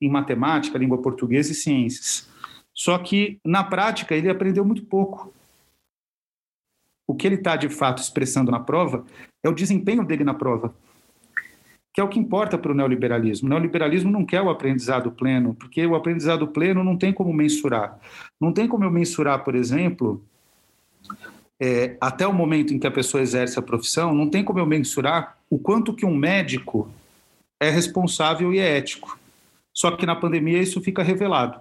em 0.00 0.08
matemática, 0.08 0.78
língua 0.78 1.00
portuguesa 1.00 1.52
e 1.52 1.54
ciências. 1.54 2.28
Só 2.74 2.98
que, 2.98 3.38
na 3.44 3.62
prática, 3.62 4.14
ele 4.14 4.30
aprendeu 4.30 4.64
muito 4.64 4.84
pouco. 4.84 5.32
O 7.06 7.14
que 7.14 7.26
ele 7.26 7.36
está, 7.36 7.56
de 7.56 7.68
fato, 7.68 8.00
expressando 8.00 8.50
na 8.50 8.60
prova 8.60 9.04
é 9.44 9.48
o 9.48 9.54
desempenho 9.54 10.04
dele 10.04 10.24
na 10.24 10.32
prova, 10.32 10.74
que 11.92 12.00
é 12.00 12.04
o 12.04 12.08
que 12.08 12.18
importa 12.18 12.56
para 12.56 12.70
o 12.70 12.74
neoliberalismo. 12.74 13.46
O 13.46 13.50
neoliberalismo 13.50 14.10
não 14.10 14.24
quer 14.24 14.40
o 14.40 14.48
aprendizado 14.48 15.10
pleno, 15.10 15.54
porque 15.54 15.84
o 15.84 15.94
aprendizado 15.94 16.46
pleno 16.48 16.82
não 16.82 16.96
tem 16.96 17.12
como 17.12 17.32
mensurar. 17.32 17.98
Não 18.40 18.52
tem 18.52 18.68
como 18.68 18.84
eu 18.84 18.90
mensurar, 18.90 19.44
por 19.44 19.54
exemplo, 19.54 20.24
é, 21.60 21.96
até 22.00 22.26
o 22.26 22.32
momento 22.32 22.72
em 22.72 22.78
que 22.78 22.86
a 22.86 22.90
pessoa 22.90 23.22
exerce 23.22 23.58
a 23.58 23.62
profissão, 23.62 24.14
não 24.14 24.30
tem 24.30 24.42
como 24.42 24.58
eu 24.58 24.66
mensurar 24.66 25.36
o 25.50 25.58
quanto 25.58 25.94
que 25.94 26.06
um 26.06 26.16
médico 26.16 26.90
é 27.60 27.68
responsável 27.68 28.52
e 28.52 28.58
é 28.58 28.78
ético. 28.78 29.18
Só 29.72 29.90
que 29.90 30.06
na 30.06 30.16
pandemia 30.16 30.58
isso 30.58 30.80
fica 30.80 31.02
revelado. 31.02 31.60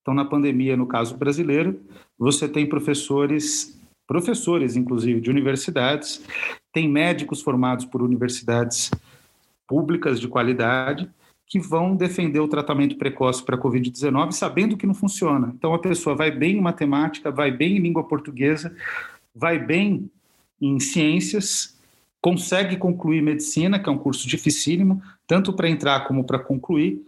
Então, 0.00 0.14
na 0.14 0.24
pandemia, 0.24 0.76
no 0.76 0.86
caso 0.86 1.16
brasileiro, 1.16 1.78
você 2.18 2.48
tem 2.48 2.66
professores, 2.66 3.78
professores 4.06 4.74
inclusive 4.76 5.20
de 5.20 5.30
universidades, 5.30 6.24
tem 6.72 6.88
médicos 6.88 7.42
formados 7.42 7.84
por 7.84 8.02
universidades 8.02 8.90
públicas 9.68 10.18
de 10.18 10.26
qualidade 10.26 11.08
que 11.52 11.60
vão 11.60 11.94
defender 11.94 12.40
o 12.40 12.48
tratamento 12.48 12.96
precoce 12.96 13.44
para 13.44 13.56
a 13.56 13.58
Covid-19 13.58 14.32
sabendo 14.32 14.74
que 14.74 14.86
não 14.86 14.94
funciona. 14.94 15.52
Então, 15.54 15.74
a 15.74 15.78
pessoa 15.78 16.16
vai 16.16 16.30
bem 16.30 16.56
em 16.56 16.60
matemática, 16.62 17.30
vai 17.30 17.50
bem 17.50 17.76
em 17.76 17.78
língua 17.78 18.04
portuguesa, 18.04 18.74
vai 19.34 19.58
bem 19.58 20.10
em 20.58 20.80
ciências, 20.80 21.78
consegue 22.22 22.78
concluir 22.78 23.20
medicina, 23.20 23.78
que 23.78 23.86
é 23.86 23.92
um 23.92 23.98
curso 23.98 24.26
dificílimo, 24.26 25.02
tanto 25.26 25.52
para 25.52 25.68
entrar 25.68 26.08
como 26.08 26.24
para 26.24 26.38
concluir, 26.38 27.02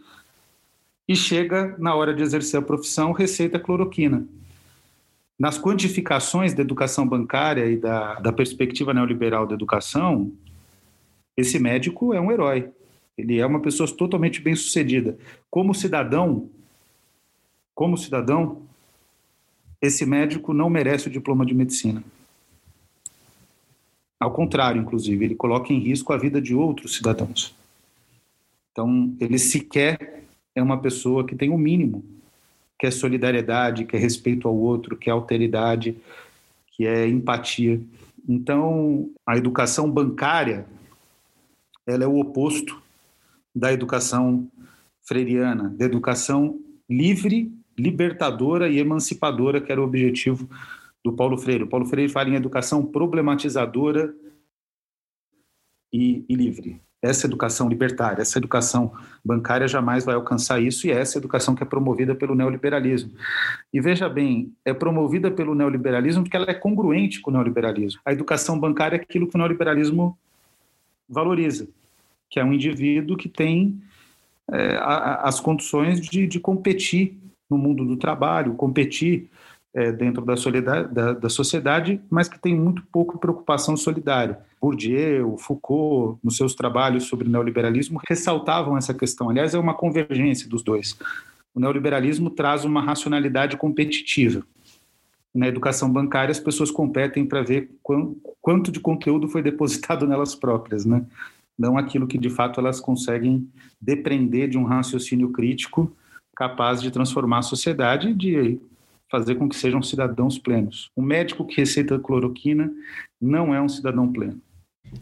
e 1.08 1.16
chega 1.16 1.74
na 1.78 1.94
hora 1.94 2.12
de 2.12 2.22
exercer 2.22 2.60
a 2.60 2.62
profissão, 2.62 3.12
receita 3.12 3.58
cloroquina. 3.58 4.28
Nas 5.38 5.58
quantificações 5.58 6.52
da 6.52 6.60
educação 6.60 7.08
bancária 7.08 7.64
e 7.64 7.78
da, 7.78 8.16
da 8.16 8.30
perspectiva 8.30 8.92
neoliberal 8.92 9.46
da 9.46 9.54
educação, 9.54 10.30
esse 11.34 11.58
médico 11.58 12.12
é 12.12 12.20
um 12.20 12.30
herói. 12.30 12.70
Ele 13.16 13.38
é 13.38 13.46
uma 13.46 13.60
pessoa 13.60 13.88
totalmente 13.88 14.40
bem-sucedida. 14.40 15.16
Como 15.50 15.74
cidadão, 15.74 16.50
como 17.74 17.96
cidadão, 17.96 18.62
esse 19.80 20.04
médico 20.04 20.52
não 20.52 20.70
merece 20.70 21.08
o 21.08 21.10
diploma 21.10 21.44
de 21.44 21.54
medicina. 21.54 22.02
Ao 24.18 24.32
contrário, 24.32 24.80
inclusive, 24.80 25.24
ele 25.24 25.34
coloca 25.34 25.72
em 25.72 25.78
risco 25.78 26.12
a 26.12 26.16
vida 26.16 26.40
de 26.40 26.54
outros 26.54 26.96
cidadãos. 26.96 27.54
Então, 28.72 29.14
ele 29.20 29.38
sequer 29.38 30.24
é 30.54 30.62
uma 30.62 30.80
pessoa 30.80 31.26
que 31.26 31.36
tem 31.36 31.50
o 31.50 31.54
um 31.54 31.58
mínimo, 31.58 32.04
que 32.78 32.86
é 32.86 32.90
solidariedade, 32.90 33.84
que 33.84 33.96
é 33.96 33.98
respeito 33.98 34.48
ao 34.48 34.56
outro, 34.56 34.96
que 34.96 35.10
é 35.10 35.12
alteridade, 35.12 35.96
que 36.68 36.86
é 36.86 37.06
empatia. 37.06 37.80
Então, 38.28 39.10
a 39.26 39.36
educação 39.36 39.90
bancária, 39.90 40.66
ela 41.86 42.04
é 42.04 42.06
o 42.06 42.18
oposto 42.18 42.82
da 43.54 43.72
educação 43.72 44.50
freiriana, 45.02 45.68
da 45.70 45.84
educação 45.84 46.58
livre, 46.88 47.52
libertadora 47.78 48.68
e 48.68 48.78
emancipadora, 48.78 49.60
que 49.60 49.70
era 49.70 49.80
o 49.80 49.84
objetivo 49.84 50.48
do 51.04 51.12
Paulo 51.12 51.36
Freire. 51.36 51.64
O 51.64 51.68
Paulo 51.68 51.86
Freire 51.86 52.10
fala 52.10 52.30
em 52.30 52.34
educação 52.34 52.84
problematizadora 52.84 54.14
e, 55.92 56.24
e 56.28 56.34
livre. 56.34 56.80
Essa 57.02 57.26
educação 57.26 57.68
libertária, 57.68 58.22
essa 58.22 58.38
educação 58.38 58.94
bancária 59.22 59.68
jamais 59.68 60.06
vai 60.06 60.14
alcançar 60.14 60.62
isso, 60.62 60.86
e 60.86 60.90
é 60.90 60.98
essa 60.98 61.18
educação 61.18 61.54
que 61.54 61.62
é 61.62 61.66
promovida 61.66 62.14
pelo 62.14 62.34
neoliberalismo. 62.34 63.12
E 63.70 63.78
veja 63.78 64.08
bem, 64.08 64.54
é 64.64 64.72
promovida 64.72 65.30
pelo 65.30 65.54
neoliberalismo 65.54 66.22
porque 66.22 66.36
ela 66.36 66.50
é 66.50 66.54
congruente 66.54 67.20
com 67.20 67.30
o 67.30 67.34
neoliberalismo. 67.34 68.00
A 68.06 68.12
educação 68.12 68.58
bancária 68.58 68.96
é 68.96 69.00
aquilo 69.00 69.28
que 69.28 69.34
o 69.34 69.38
neoliberalismo 69.38 70.18
valoriza 71.06 71.68
que 72.34 72.40
é 72.40 72.44
um 72.44 72.52
indivíduo 72.52 73.16
que 73.16 73.28
tem 73.28 73.80
é, 74.50 74.74
a, 74.78 75.20
as 75.22 75.38
condições 75.38 76.00
de, 76.00 76.26
de, 76.26 76.40
competir 76.40 77.16
no 77.48 77.56
mundo 77.56 77.84
do 77.84 77.96
trabalho, 77.96 78.54
competir 78.54 79.30
é, 79.72 79.92
dentro 79.92 80.24
da, 80.24 80.34
da, 80.82 81.12
da, 81.12 81.28
sociedade, 81.28 82.00
mas 82.10 82.28
que 82.28 82.36
tem 82.36 82.52
muito 82.52 82.82
pouco 82.90 83.20
preocupação 83.20 83.76
solidária. 83.76 84.40
Bourdieu, 84.60 85.36
Foucault, 85.38 86.18
nos 86.24 86.36
seus 86.36 86.56
trabalhos 86.56 87.04
sobre 87.04 87.28
neoliberalismo, 87.28 88.00
ressaltavam 88.08 88.76
essa 88.76 88.92
questão. 88.92 89.30
Aliás, 89.30 89.54
é 89.54 89.58
uma 89.58 89.74
convergência 89.74 90.48
dos 90.48 90.64
dois. 90.64 90.98
O 91.54 91.60
neoliberalismo 91.60 92.30
traz 92.30 92.64
uma 92.64 92.82
racionalidade 92.82 93.56
competitiva. 93.56 94.44
Na 95.32 95.46
educação 95.46 95.88
bancária, 95.88 96.32
as 96.32 96.40
pessoas 96.40 96.72
competem 96.72 97.24
para 97.24 97.42
ver 97.42 97.70
quanto 98.42 98.72
de 98.72 98.80
conteúdo 98.80 99.28
foi 99.28 99.40
depositado 99.40 100.04
nelas 100.08 100.34
próprias, 100.34 100.84
né? 100.84 101.06
Não 101.58 101.78
aquilo 101.78 102.06
que 102.06 102.18
de 102.18 102.30
fato 102.30 102.60
elas 102.60 102.80
conseguem 102.80 103.48
depreender 103.80 104.48
de 104.48 104.58
um 104.58 104.64
raciocínio 104.64 105.30
crítico 105.30 105.94
capaz 106.36 106.82
de 106.82 106.90
transformar 106.90 107.38
a 107.38 107.42
sociedade 107.42 108.08
e 108.08 108.14
de 108.14 108.60
fazer 109.10 109.36
com 109.36 109.48
que 109.48 109.56
sejam 109.56 109.82
cidadãos 109.82 110.38
plenos. 110.38 110.88
Um 110.96 111.02
médico 111.02 111.46
que 111.46 111.56
receita 111.56 111.98
cloroquina 111.98 112.72
não 113.20 113.54
é 113.54 113.62
um 113.62 113.68
cidadão 113.68 114.10
pleno. 114.10 114.40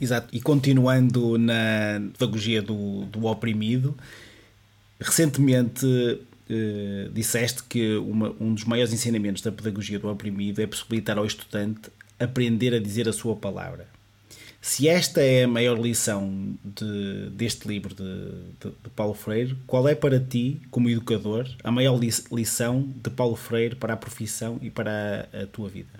Exato. 0.00 0.34
E 0.34 0.40
continuando 0.40 1.38
na 1.38 2.02
pedagogia 2.18 2.60
do, 2.60 3.06
do 3.06 3.24
oprimido, 3.26 3.94
recentemente 5.00 5.86
eh, 6.48 7.08
disseste 7.12 7.64
que 7.64 7.96
uma, 7.96 8.34
um 8.38 8.52
dos 8.52 8.64
maiores 8.64 8.92
ensinamentos 8.92 9.42
da 9.42 9.50
pedagogia 9.50 9.98
do 9.98 10.08
oprimido 10.08 10.60
é 10.60 10.66
possibilitar 10.66 11.16
ao 11.16 11.24
estudante 11.24 11.90
aprender 12.18 12.74
a 12.74 12.78
dizer 12.78 13.08
a 13.08 13.12
sua 13.12 13.34
palavra. 13.34 13.88
Se 14.64 14.88
esta 14.88 15.20
é 15.20 15.42
a 15.42 15.48
maior 15.48 15.76
lição 15.76 16.54
de, 16.64 17.30
deste 17.30 17.66
livro 17.66 17.96
de, 17.96 18.04
de, 18.60 18.70
de, 18.70 18.90
Paulo 18.94 19.12
Freire, 19.12 19.56
qual 19.66 19.88
é 19.88 19.94
para 19.96 20.20
ti, 20.20 20.62
como 20.70 20.88
educador, 20.88 21.48
a 21.64 21.72
maior 21.72 21.98
lição 21.98 22.88
de 23.02 23.10
Paulo 23.10 23.34
Freire 23.34 23.74
para 23.74 23.94
a 23.94 23.96
profissão 23.96 24.60
e 24.62 24.70
para 24.70 25.28
a, 25.32 25.42
a 25.42 25.46
tua 25.48 25.68
vida? 25.68 25.90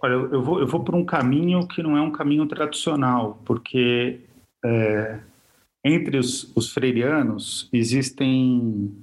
Olha, 0.00 0.12
eu 0.12 0.40
vou, 0.40 0.60
eu 0.60 0.68
vou 0.68 0.84
por 0.84 0.94
um 0.94 1.04
caminho 1.04 1.66
que 1.66 1.82
não 1.82 1.96
é 1.96 2.00
um 2.00 2.12
caminho 2.12 2.46
tradicional, 2.46 3.42
porque 3.44 4.20
é, 4.64 5.18
entre 5.84 6.16
os, 6.16 6.52
os 6.54 6.72
freirianos 6.72 7.68
existem 7.72 8.94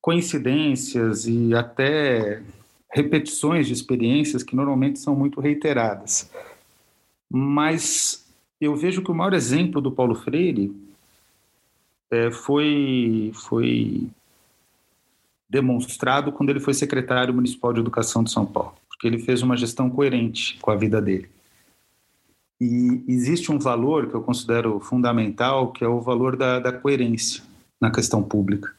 coincidências 0.00 1.24
e 1.28 1.54
até 1.54 2.42
repetições 2.92 3.68
de 3.68 3.74
experiências 3.74 4.42
que 4.42 4.56
normalmente 4.56 4.98
são 4.98 5.14
muito 5.14 5.40
reiteradas. 5.40 6.28
Mas 7.30 8.26
eu 8.60 8.74
vejo 8.74 9.02
que 9.02 9.10
o 9.10 9.14
maior 9.14 9.32
exemplo 9.32 9.80
do 9.80 9.92
Paulo 9.92 10.14
Freire 10.14 10.74
é, 12.10 12.30
foi, 12.30 13.30
foi 13.34 14.08
demonstrado 15.48 16.32
quando 16.32 16.50
ele 16.50 16.60
foi 16.60 16.74
secretário 16.74 17.32
municipal 17.32 17.72
de 17.72 17.80
Educação 17.80 18.24
de 18.24 18.30
São 18.30 18.44
Paulo, 18.44 18.74
porque 18.88 19.06
ele 19.06 19.18
fez 19.18 19.42
uma 19.42 19.56
gestão 19.56 19.88
coerente 19.88 20.58
com 20.60 20.70
a 20.70 20.76
vida 20.76 21.00
dele. 21.00 21.28
E 22.60 23.02
existe 23.08 23.50
um 23.50 23.58
valor 23.58 24.08
que 24.08 24.14
eu 24.14 24.20
considero 24.20 24.78
fundamental, 24.80 25.72
que 25.72 25.82
é 25.82 25.88
o 25.88 26.00
valor 26.00 26.36
da, 26.36 26.58
da 26.58 26.72
coerência 26.72 27.42
na 27.80 27.90
questão 27.90 28.22
pública. 28.22 28.74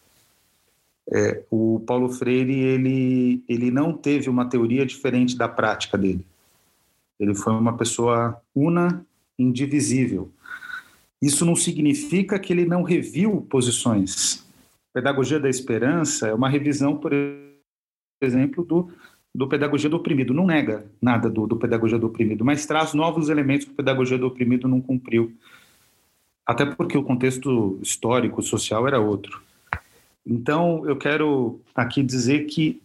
É, 1.12 1.44
o 1.50 1.82
Paulo 1.86 2.10
Freire 2.10 2.54
ele, 2.54 3.44
ele 3.50 3.72
não 3.72 3.92
teve 3.92 4.30
uma 4.30 4.46
teoria 4.46 4.86
diferente 4.86 5.36
da 5.36 5.48
prática 5.48 5.98
dele. 5.98 6.26
Ele 7.22 7.36
foi 7.36 7.54
uma 7.54 7.78
pessoa 7.78 8.42
una, 8.56 9.06
indivisível. 9.38 10.32
Isso 11.22 11.46
não 11.46 11.56
significa 11.56 12.40
que 12.40 12.52
ele 12.52 12.66
não 12.66 12.82
reviu 12.82 13.42
posições. 13.42 14.44
Pedagogia 14.92 15.40
da 15.40 15.48
Esperança 15.48 16.28
é 16.28 16.34
uma 16.34 16.50
revisão, 16.50 16.98
por 16.98 17.14
exemplo, 18.20 18.66
do, 18.66 18.90
do 19.34 19.48
Pedagogia 19.48 19.88
do 19.88 19.98
Oprimido. 19.98 20.34
Não 20.34 20.48
nega 20.48 20.84
nada 21.00 21.30
do, 21.30 21.46
do 21.46 21.58
Pedagogia 21.58 22.00
do 22.00 22.08
Oprimido, 22.08 22.44
mas 22.44 22.66
traz 22.66 22.96
novos 22.96 23.30
elementos 23.30 23.66
que 23.66 23.72
o 23.72 23.76
Pedagogia 23.76 24.18
do 24.18 24.26
Oprimido 24.26 24.68
não 24.68 24.82
cumpriu. 24.82 25.32
Até 26.44 26.66
porque 26.66 26.98
o 26.98 27.04
contexto 27.04 27.78
histórico, 27.84 28.42
social 28.42 28.88
era 28.88 29.00
outro. 29.00 29.44
Então, 30.26 30.88
eu 30.88 30.96
quero 30.96 31.60
aqui 31.76 32.02
dizer 32.02 32.46
que, 32.46 32.82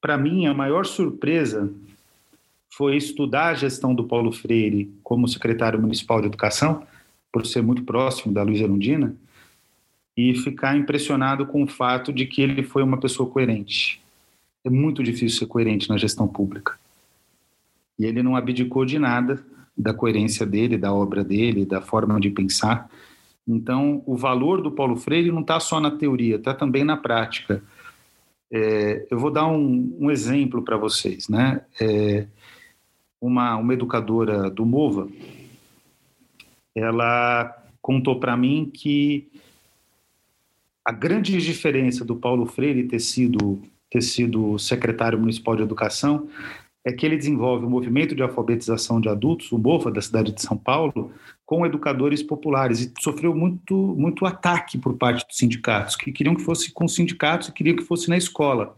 para 0.00 0.18
mim, 0.18 0.46
a 0.46 0.52
maior 0.52 0.84
surpresa 0.84 1.72
foi 2.70 2.96
estudar 2.96 3.48
a 3.48 3.54
gestão 3.54 3.94
do 3.94 4.04
Paulo 4.04 4.32
Freire 4.32 4.92
como 5.02 5.28
secretário 5.28 5.80
municipal 5.80 6.20
de 6.20 6.26
educação, 6.26 6.86
por 7.32 7.46
ser 7.46 7.62
muito 7.62 7.82
próximo 7.82 8.32
da 8.32 8.42
Luiz 8.42 8.60
Erundina, 8.60 9.14
e 10.16 10.34
ficar 10.34 10.76
impressionado 10.76 11.46
com 11.46 11.62
o 11.62 11.66
fato 11.66 12.12
de 12.12 12.26
que 12.26 12.42
ele 12.42 12.62
foi 12.62 12.82
uma 12.82 12.98
pessoa 12.98 13.28
coerente. 13.28 14.00
É 14.64 14.70
muito 14.70 15.02
difícil 15.02 15.38
ser 15.38 15.46
coerente 15.46 15.88
na 15.88 15.96
gestão 15.96 16.26
pública. 16.26 16.78
E 17.98 18.04
ele 18.04 18.22
não 18.22 18.36
abdicou 18.36 18.84
de 18.84 18.98
nada 18.98 19.42
da 19.76 19.94
coerência 19.94 20.44
dele, 20.44 20.76
da 20.76 20.92
obra 20.92 21.22
dele, 21.22 21.64
da 21.64 21.80
forma 21.80 22.18
de 22.20 22.30
pensar. 22.30 22.90
Então, 23.46 24.02
o 24.06 24.16
valor 24.16 24.60
do 24.60 24.72
Paulo 24.72 24.96
Freire 24.96 25.30
não 25.30 25.40
está 25.40 25.60
só 25.60 25.80
na 25.80 25.90
teoria, 25.90 26.36
está 26.36 26.52
também 26.52 26.84
na 26.84 26.96
prática. 26.96 27.62
É, 28.50 29.06
eu 29.10 29.18
vou 29.18 29.30
dar 29.30 29.46
um, 29.46 29.96
um 30.00 30.10
exemplo 30.10 30.62
para 30.62 30.76
vocês. 30.76 31.28
Né? 31.28 31.60
É, 31.80 32.26
uma, 33.20 33.56
uma 33.56 33.74
educadora 33.74 34.50
do 34.50 34.64
MOVA, 34.64 35.08
ela 36.74 37.56
contou 37.80 38.20
para 38.20 38.36
mim 38.36 38.70
que 38.72 39.28
a 40.84 40.92
grande 40.92 41.38
diferença 41.40 42.04
do 42.04 42.16
Paulo 42.16 42.46
Freire 42.46 42.84
ter 42.84 43.00
sido, 43.00 43.60
ter 43.90 44.00
sido 44.00 44.58
secretário 44.58 45.18
municipal 45.18 45.54
de 45.54 45.62
educação 45.62 46.28
é 46.84 46.92
que 46.92 47.04
ele 47.04 47.16
desenvolve 47.16 47.66
o 47.66 47.70
movimento 47.70 48.14
de 48.14 48.22
alfabetização 48.22 49.00
de 49.00 49.08
adultos, 49.08 49.52
o 49.52 49.58
MOVA, 49.58 49.90
da 49.90 50.00
cidade 50.00 50.32
de 50.32 50.40
São 50.40 50.56
Paulo, 50.56 51.12
com 51.44 51.66
educadores 51.66 52.22
populares 52.22 52.80
e 52.80 52.92
sofreu 53.00 53.34
muito, 53.34 53.74
muito 53.74 54.24
ataque 54.24 54.78
por 54.78 54.96
parte 54.96 55.26
dos 55.26 55.36
sindicatos, 55.36 55.96
que 55.96 56.12
queriam 56.12 56.34
que 56.34 56.42
fosse 56.42 56.72
com 56.72 56.88
sindicatos 56.88 57.48
e 57.48 57.52
queriam 57.52 57.76
que 57.76 57.84
fosse 57.84 58.08
na 58.08 58.16
escola. 58.16 58.74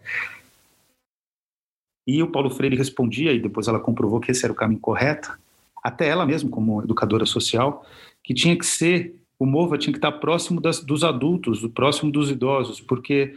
E 2.10 2.20
o 2.24 2.26
Paulo 2.26 2.50
Freire 2.50 2.74
respondia, 2.74 3.32
e 3.32 3.38
depois 3.38 3.68
ela 3.68 3.78
comprovou 3.78 4.18
que 4.18 4.32
esse 4.32 4.44
era 4.44 4.52
o 4.52 4.56
caminho 4.56 4.80
correto, 4.80 5.38
até 5.80 6.08
ela 6.08 6.26
mesma, 6.26 6.50
como 6.50 6.82
educadora 6.82 7.24
social, 7.24 7.86
que 8.24 8.34
tinha 8.34 8.58
que 8.58 8.66
ser, 8.66 9.14
o 9.38 9.46
MOVA 9.46 9.78
tinha 9.78 9.92
que 9.92 9.98
estar 9.98 10.10
próximo 10.10 10.60
das, 10.60 10.80
dos 10.80 11.04
adultos, 11.04 11.64
próximo 11.68 12.10
dos 12.10 12.28
idosos, 12.28 12.80
porque 12.80 13.36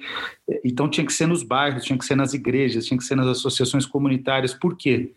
então 0.65 0.89
tinha 0.89 1.05
que 1.05 1.13
ser 1.13 1.27
nos 1.27 1.43
bairros, 1.43 1.83
tinha 1.83 1.95
que 1.99 2.03
ser 2.03 2.15
nas 2.15 2.33
igrejas, 2.33 2.87
tinha 2.87 2.97
que 2.97 3.03
ser 3.03 3.13
nas 3.13 3.27
associações 3.27 3.85
comunitárias. 3.85 4.55
Por 4.55 4.75
quê? 4.75 5.11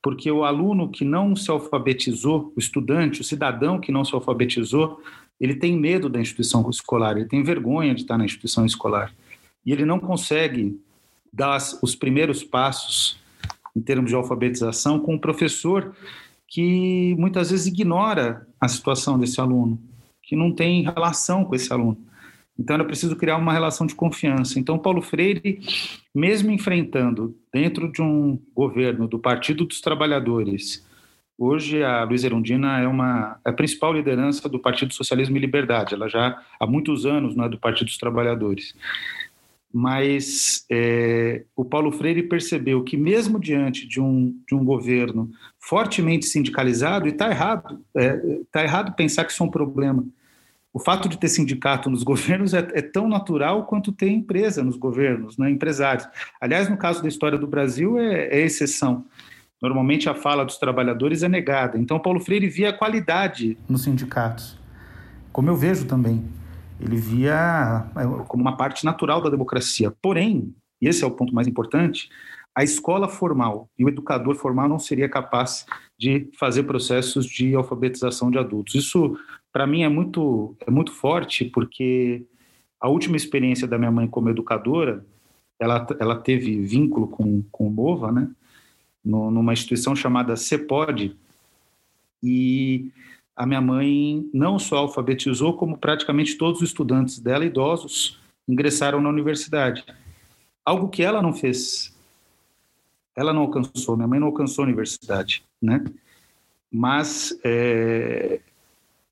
Porque 0.00 0.30
o 0.30 0.44
aluno 0.44 0.88
que 0.88 1.04
não 1.04 1.34
se 1.34 1.50
alfabetizou, 1.50 2.52
o 2.54 2.60
estudante, 2.60 3.20
o 3.20 3.24
cidadão 3.24 3.80
que 3.80 3.90
não 3.90 4.04
se 4.04 4.14
alfabetizou, 4.14 5.02
ele 5.40 5.56
tem 5.56 5.76
medo 5.76 6.08
da 6.08 6.20
instituição 6.20 6.70
escolar, 6.70 7.16
ele 7.16 7.26
tem 7.26 7.42
vergonha 7.42 7.92
de 7.96 8.02
estar 8.02 8.16
na 8.16 8.24
instituição 8.24 8.64
escolar. 8.64 9.12
E 9.64 9.72
ele 9.72 9.84
não 9.84 9.98
consegue 9.98 10.80
dar 11.36 11.58
os 11.82 11.94
primeiros 11.94 12.42
passos 12.42 13.18
em 13.76 13.80
termos 13.80 14.08
de 14.08 14.16
alfabetização 14.16 14.98
com 14.98 15.14
um 15.14 15.18
professor 15.18 15.94
que 16.48 17.14
muitas 17.18 17.50
vezes 17.50 17.66
ignora 17.66 18.46
a 18.58 18.66
situação 18.66 19.18
desse 19.18 19.38
aluno, 19.38 19.78
que 20.22 20.34
não 20.34 20.50
tem 20.50 20.82
relação 20.82 21.44
com 21.44 21.54
esse 21.54 21.70
aluno. 21.70 21.98
Então 22.58 22.74
era 22.74 22.84
preciso 22.84 23.14
criar 23.16 23.36
uma 23.36 23.52
relação 23.52 23.86
de 23.86 23.94
confiança. 23.94 24.58
Então 24.58 24.78
Paulo 24.78 25.02
Freire, 25.02 25.60
mesmo 26.14 26.50
enfrentando 26.50 27.36
dentro 27.52 27.92
de 27.92 28.00
um 28.00 28.40
governo 28.54 29.06
do 29.06 29.18
Partido 29.18 29.66
dos 29.66 29.82
Trabalhadores, 29.82 30.86
hoje 31.36 31.82
a 31.82 32.02
Luiz 32.04 32.24
Erundina 32.24 32.80
é 32.80 32.88
uma 32.88 33.38
é 33.44 33.50
a 33.50 33.52
principal 33.52 33.92
liderança 33.92 34.48
do 34.48 34.58
Partido 34.58 34.94
Socialismo 34.94 35.36
e 35.36 35.40
Liberdade. 35.40 35.92
Ela 35.92 36.08
já 36.08 36.40
há 36.58 36.66
muitos 36.66 37.04
anos 37.04 37.36
não 37.36 37.44
é 37.44 37.48
do 37.50 37.58
Partido 37.58 37.88
dos 37.88 37.98
Trabalhadores 37.98 38.74
mas 39.72 40.64
é, 40.70 41.44
o 41.54 41.64
Paulo 41.64 41.92
Freire 41.92 42.22
percebeu 42.22 42.82
que 42.82 42.96
mesmo 42.96 43.38
diante 43.38 43.86
de 43.86 44.00
um, 44.00 44.34
de 44.48 44.54
um 44.54 44.64
governo 44.64 45.30
fortemente 45.58 46.26
sindicalizado, 46.26 47.06
e 47.06 47.10
está 47.10 47.28
errado, 47.28 47.80
é, 47.94 48.40
tá 48.50 48.62
errado 48.62 48.94
pensar 48.94 49.24
que 49.24 49.32
isso 49.32 49.42
é 49.42 49.46
um 49.46 49.50
problema. 49.50 50.04
O 50.72 50.78
fato 50.78 51.08
de 51.08 51.18
ter 51.18 51.28
sindicato 51.28 51.90
nos 51.90 52.02
governos 52.04 52.54
é, 52.54 52.58
é, 52.58 52.82
tão 52.82 53.08
natural 53.08 53.66
quanto 53.66 53.92
ter 53.92 54.08
empresa 54.08 54.62
nos 54.62 54.76
governos, 54.76 55.36
né, 55.36 55.50
empresários. 55.50 56.08
Aliás, 56.40 56.68
no 56.68 56.76
caso 56.76 57.02
da 57.02 57.08
história 57.08 57.38
do 57.38 57.46
Brasil, 57.46 57.98
é, 57.98 58.28
é 58.28 58.40
exceção. 58.40 59.04
Normalmente 59.60 60.08
a 60.08 60.14
fala 60.14 60.44
dos 60.44 60.58
trabalhadores 60.58 61.22
é 61.22 61.28
negada. 61.28 61.78
Então, 61.78 61.98
Paulo 61.98 62.20
Freire 62.20 62.48
via 62.48 62.72
qualidade 62.72 63.56
nos 63.68 63.84
sindicatos, 63.84 64.58
como 65.32 65.48
eu 65.48 65.56
vejo 65.56 65.86
também 65.86 66.24
ele 66.80 66.96
via 66.96 67.86
é, 67.96 68.24
como 68.26 68.42
uma 68.42 68.56
parte 68.56 68.84
natural 68.84 69.20
da 69.20 69.30
democracia. 69.30 69.92
Porém, 70.02 70.54
e 70.80 70.88
esse 70.88 71.02
é 71.02 71.06
o 71.06 71.10
ponto 71.10 71.34
mais 71.34 71.46
importante, 71.46 72.08
a 72.54 72.64
escola 72.64 73.08
formal 73.08 73.68
e 73.78 73.84
o 73.84 73.88
educador 73.88 74.34
formal 74.34 74.68
não 74.68 74.78
seria 74.78 75.08
capaz 75.08 75.66
de 75.98 76.30
fazer 76.38 76.62
processos 76.62 77.26
de 77.26 77.54
alfabetização 77.54 78.30
de 78.30 78.38
adultos. 78.38 78.74
Isso, 78.74 79.18
para 79.52 79.66
mim, 79.66 79.82
é 79.82 79.88
muito, 79.88 80.56
é 80.66 80.70
muito 80.70 80.92
forte, 80.92 81.44
porque 81.44 82.24
a 82.80 82.88
última 82.88 83.16
experiência 83.16 83.66
da 83.66 83.78
minha 83.78 83.90
mãe 83.90 84.06
como 84.06 84.30
educadora, 84.30 85.04
ela, 85.58 85.86
ela 85.98 86.16
teve 86.16 86.60
vínculo 86.62 87.08
com, 87.08 87.42
com 87.50 87.66
o 87.66 87.70
MOVA, 87.70 88.12
né? 88.12 88.30
numa 89.04 89.52
instituição 89.52 89.94
chamada 89.94 90.34
CEPOD, 90.34 91.16
e 92.22 92.90
a 93.36 93.46
minha 93.46 93.60
mãe 93.60 94.28
não 94.32 94.58
só 94.58 94.78
alfabetizou, 94.78 95.56
como 95.56 95.76
praticamente 95.76 96.36
todos 96.36 96.62
os 96.62 96.68
estudantes 96.68 97.18
dela, 97.18 97.44
idosos, 97.44 98.18
ingressaram 98.48 99.00
na 99.00 99.10
universidade. 99.10 99.84
Algo 100.64 100.88
que 100.88 101.02
ela 101.02 101.20
não 101.20 101.34
fez. 101.34 101.94
Ela 103.14 103.32
não 103.32 103.42
alcançou, 103.42 103.96
minha 103.96 104.08
mãe 104.08 104.18
não 104.18 104.28
alcançou 104.28 104.62
a 104.62 104.66
universidade, 104.66 105.44
né? 105.60 105.84
Mas 106.72 107.38
é, 107.44 108.40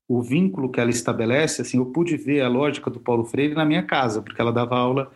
o 0.07 0.21
vínculo 0.21 0.69
que 0.69 0.79
ela 0.79 0.89
estabelece, 0.89 1.61
assim, 1.61 1.77
eu 1.77 1.85
pude 1.85 2.17
ver 2.17 2.41
a 2.41 2.49
lógica 2.49 2.89
do 2.89 2.99
Paulo 2.99 3.25
Freire 3.25 3.53
na 3.53 3.65
minha 3.65 3.83
casa, 3.83 4.21
porque 4.21 4.41
ela 4.41 4.51
dava 4.51 4.75
aula 4.75 5.11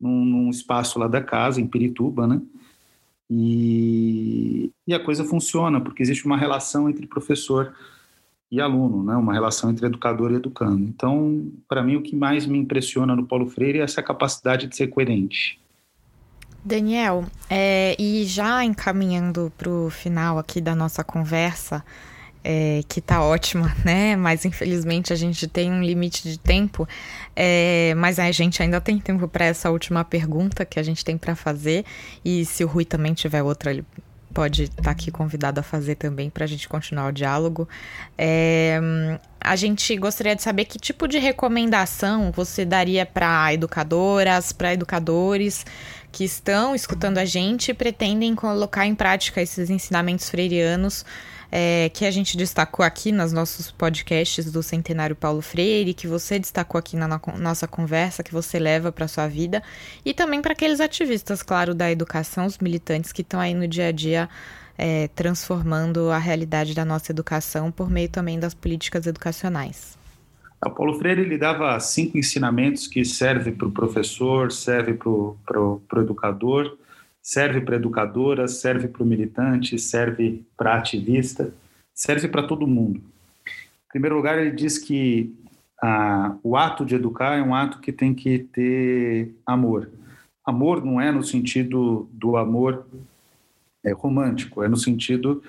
num, 0.00 0.24
num 0.24 0.50
espaço 0.50 0.98
lá 0.98 1.06
da 1.06 1.22
casa, 1.22 1.60
em 1.60 1.66
Pirituba, 1.66 2.26
né? 2.26 2.40
E, 3.28 4.72
e, 4.88 4.92
a 4.92 4.98
coisa 4.98 5.24
funciona, 5.24 5.80
porque 5.80 6.02
existe 6.02 6.26
uma 6.26 6.36
relação 6.36 6.90
entre 6.90 7.06
professor 7.06 7.72
e 7.72 7.99
aluno, 8.58 9.04
né? 9.04 9.14
uma 9.14 9.34
relação 9.34 9.70
entre 9.70 9.84
educador 9.84 10.32
e 10.32 10.36
educando. 10.36 10.82
Então, 10.82 11.52
para 11.68 11.82
mim, 11.82 11.96
o 11.96 12.02
que 12.02 12.16
mais 12.16 12.46
me 12.46 12.58
impressiona 12.58 13.14
no 13.14 13.26
Paulo 13.26 13.46
Freire 13.46 13.80
é 13.80 13.82
essa 13.82 14.02
capacidade 14.02 14.66
de 14.66 14.74
ser 14.74 14.86
coerente. 14.86 15.60
Daniel, 16.64 17.24
é, 17.48 17.94
e 17.98 18.24
já 18.24 18.64
encaminhando 18.64 19.52
para 19.56 19.70
o 19.70 19.90
final 19.90 20.38
aqui 20.38 20.60
da 20.60 20.74
nossa 20.74 21.04
conversa, 21.04 21.84
é, 22.42 22.82
que 22.88 23.00
tá 23.00 23.22
ótima, 23.22 23.74
né? 23.84 24.16
Mas 24.16 24.44
infelizmente 24.44 25.12
a 25.12 25.16
gente 25.16 25.46
tem 25.46 25.70
um 25.70 25.82
limite 25.82 26.22
de 26.28 26.38
tempo. 26.38 26.88
É, 27.36 27.94
mas 27.96 28.18
a 28.18 28.30
gente 28.32 28.62
ainda 28.62 28.80
tem 28.80 28.98
tempo 28.98 29.28
para 29.28 29.44
essa 29.44 29.70
última 29.70 30.04
pergunta 30.04 30.64
que 30.64 30.78
a 30.78 30.82
gente 30.82 31.04
tem 31.04 31.16
para 31.16 31.34
fazer. 31.34 31.84
E 32.24 32.44
se 32.44 32.64
o 32.64 32.66
Rui 32.66 32.84
também 32.84 33.14
tiver 33.14 33.42
outra, 33.42 33.70
ele 33.70 33.84
pode 34.32 34.64
estar 34.64 34.82
tá 34.82 34.90
aqui 34.90 35.10
convidado 35.10 35.60
a 35.60 35.62
fazer 35.62 35.96
também 35.96 36.30
para 36.30 36.44
a 36.44 36.46
gente 36.46 36.68
continuar 36.68 37.08
o 37.08 37.12
diálogo. 37.12 37.68
É, 38.16 38.80
a 39.40 39.56
gente 39.56 39.96
gostaria 39.96 40.36
de 40.36 40.42
saber 40.42 40.64
que 40.64 40.78
tipo 40.78 41.08
de 41.08 41.18
recomendação 41.18 42.30
você 42.30 42.64
daria 42.64 43.04
para 43.04 43.52
educadoras, 43.52 44.52
para 44.52 44.74
educadores 44.74 45.64
que 46.12 46.24
estão 46.24 46.74
escutando 46.74 47.18
a 47.18 47.24
gente 47.24 47.70
e 47.70 47.74
pretendem 47.74 48.34
colocar 48.34 48.86
em 48.86 48.94
prática 48.94 49.40
esses 49.40 49.70
ensinamentos 49.70 50.28
freirianos 50.28 51.04
é, 51.50 51.90
que 51.92 52.04
a 52.04 52.10
gente 52.10 52.36
destacou 52.36 52.84
aqui 52.84 53.10
nos 53.10 53.32
nossos 53.32 53.70
podcasts 53.70 54.50
do 54.52 54.62
Centenário 54.62 55.16
Paulo 55.16 55.42
Freire, 55.42 55.94
que 55.94 56.06
você 56.06 56.38
destacou 56.38 56.78
aqui 56.78 56.96
na 56.96 57.08
no 57.08 57.20
nossa 57.38 57.66
conversa, 57.66 58.22
que 58.22 58.32
você 58.32 58.58
leva 58.58 58.92
para 58.92 59.08
sua 59.08 59.26
vida, 59.26 59.62
e 60.04 60.14
também 60.14 60.40
para 60.40 60.52
aqueles 60.52 60.80
ativistas, 60.80 61.42
claro, 61.42 61.74
da 61.74 61.90
educação, 61.90 62.46
os 62.46 62.58
militantes 62.58 63.12
que 63.12 63.22
estão 63.22 63.40
aí 63.40 63.54
no 63.54 63.66
dia 63.66 63.88
a 63.88 63.92
dia 63.92 64.28
é, 64.78 65.08
transformando 65.08 66.10
a 66.10 66.18
realidade 66.18 66.74
da 66.74 66.84
nossa 66.84 67.12
educação 67.12 67.70
por 67.70 67.90
meio 67.90 68.08
também 68.08 68.38
das 68.38 68.54
políticas 68.54 69.06
educacionais. 69.06 69.98
O 70.64 70.70
Paulo 70.70 70.98
Freire 70.98 71.22
ele 71.22 71.38
dava 71.38 71.78
cinco 71.80 72.18
ensinamentos 72.18 72.86
que 72.86 73.04
servem 73.04 73.54
para 73.54 73.66
o 73.66 73.72
professor, 73.72 74.52
serve 74.52 74.94
para 74.94 75.10
o 75.10 75.82
educador 75.96 76.78
serve 77.22 77.60
para 77.60 77.76
educadora, 77.76 78.48
serve 78.48 78.88
para 78.88 79.02
o 79.02 79.06
militante, 79.06 79.78
serve 79.78 80.44
para 80.56 80.76
ativista, 80.76 81.52
serve 81.94 82.28
para 82.28 82.46
todo 82.46 82.66
mundo. 82.66 82.98
Em 82.98 83.88
primeiro 83.90 84.16
lugar, 84.16 84.38
ele 84.38 84.52
diz 84.52 84.78
que 84.78 85.34
ah, 85.82 86.36
o 86.42 86.56
ato 86.56 86.84
de 86.84 86.94
educar 86.94 87.36
é 87.36 87.42
um 87.42 87.54
ato 87.54 87.80
que 87.80 87.92
tem 87.92 88.14
que 88.14 88.38
ter 88.38 89.34
amor. 89.46 89.90
Amor 90.44 90.84
não 90.84 91.00
é 91.00 91.12
no 91.12 91.22
sentido 91.22 92.08
do 92.12 92.36
amor 92.36 92.86
é, 93.84 93.92
romântico, 93.92 94.62
é 94.62 94.68
no 94.68 94.76
sentido 94.76 95.42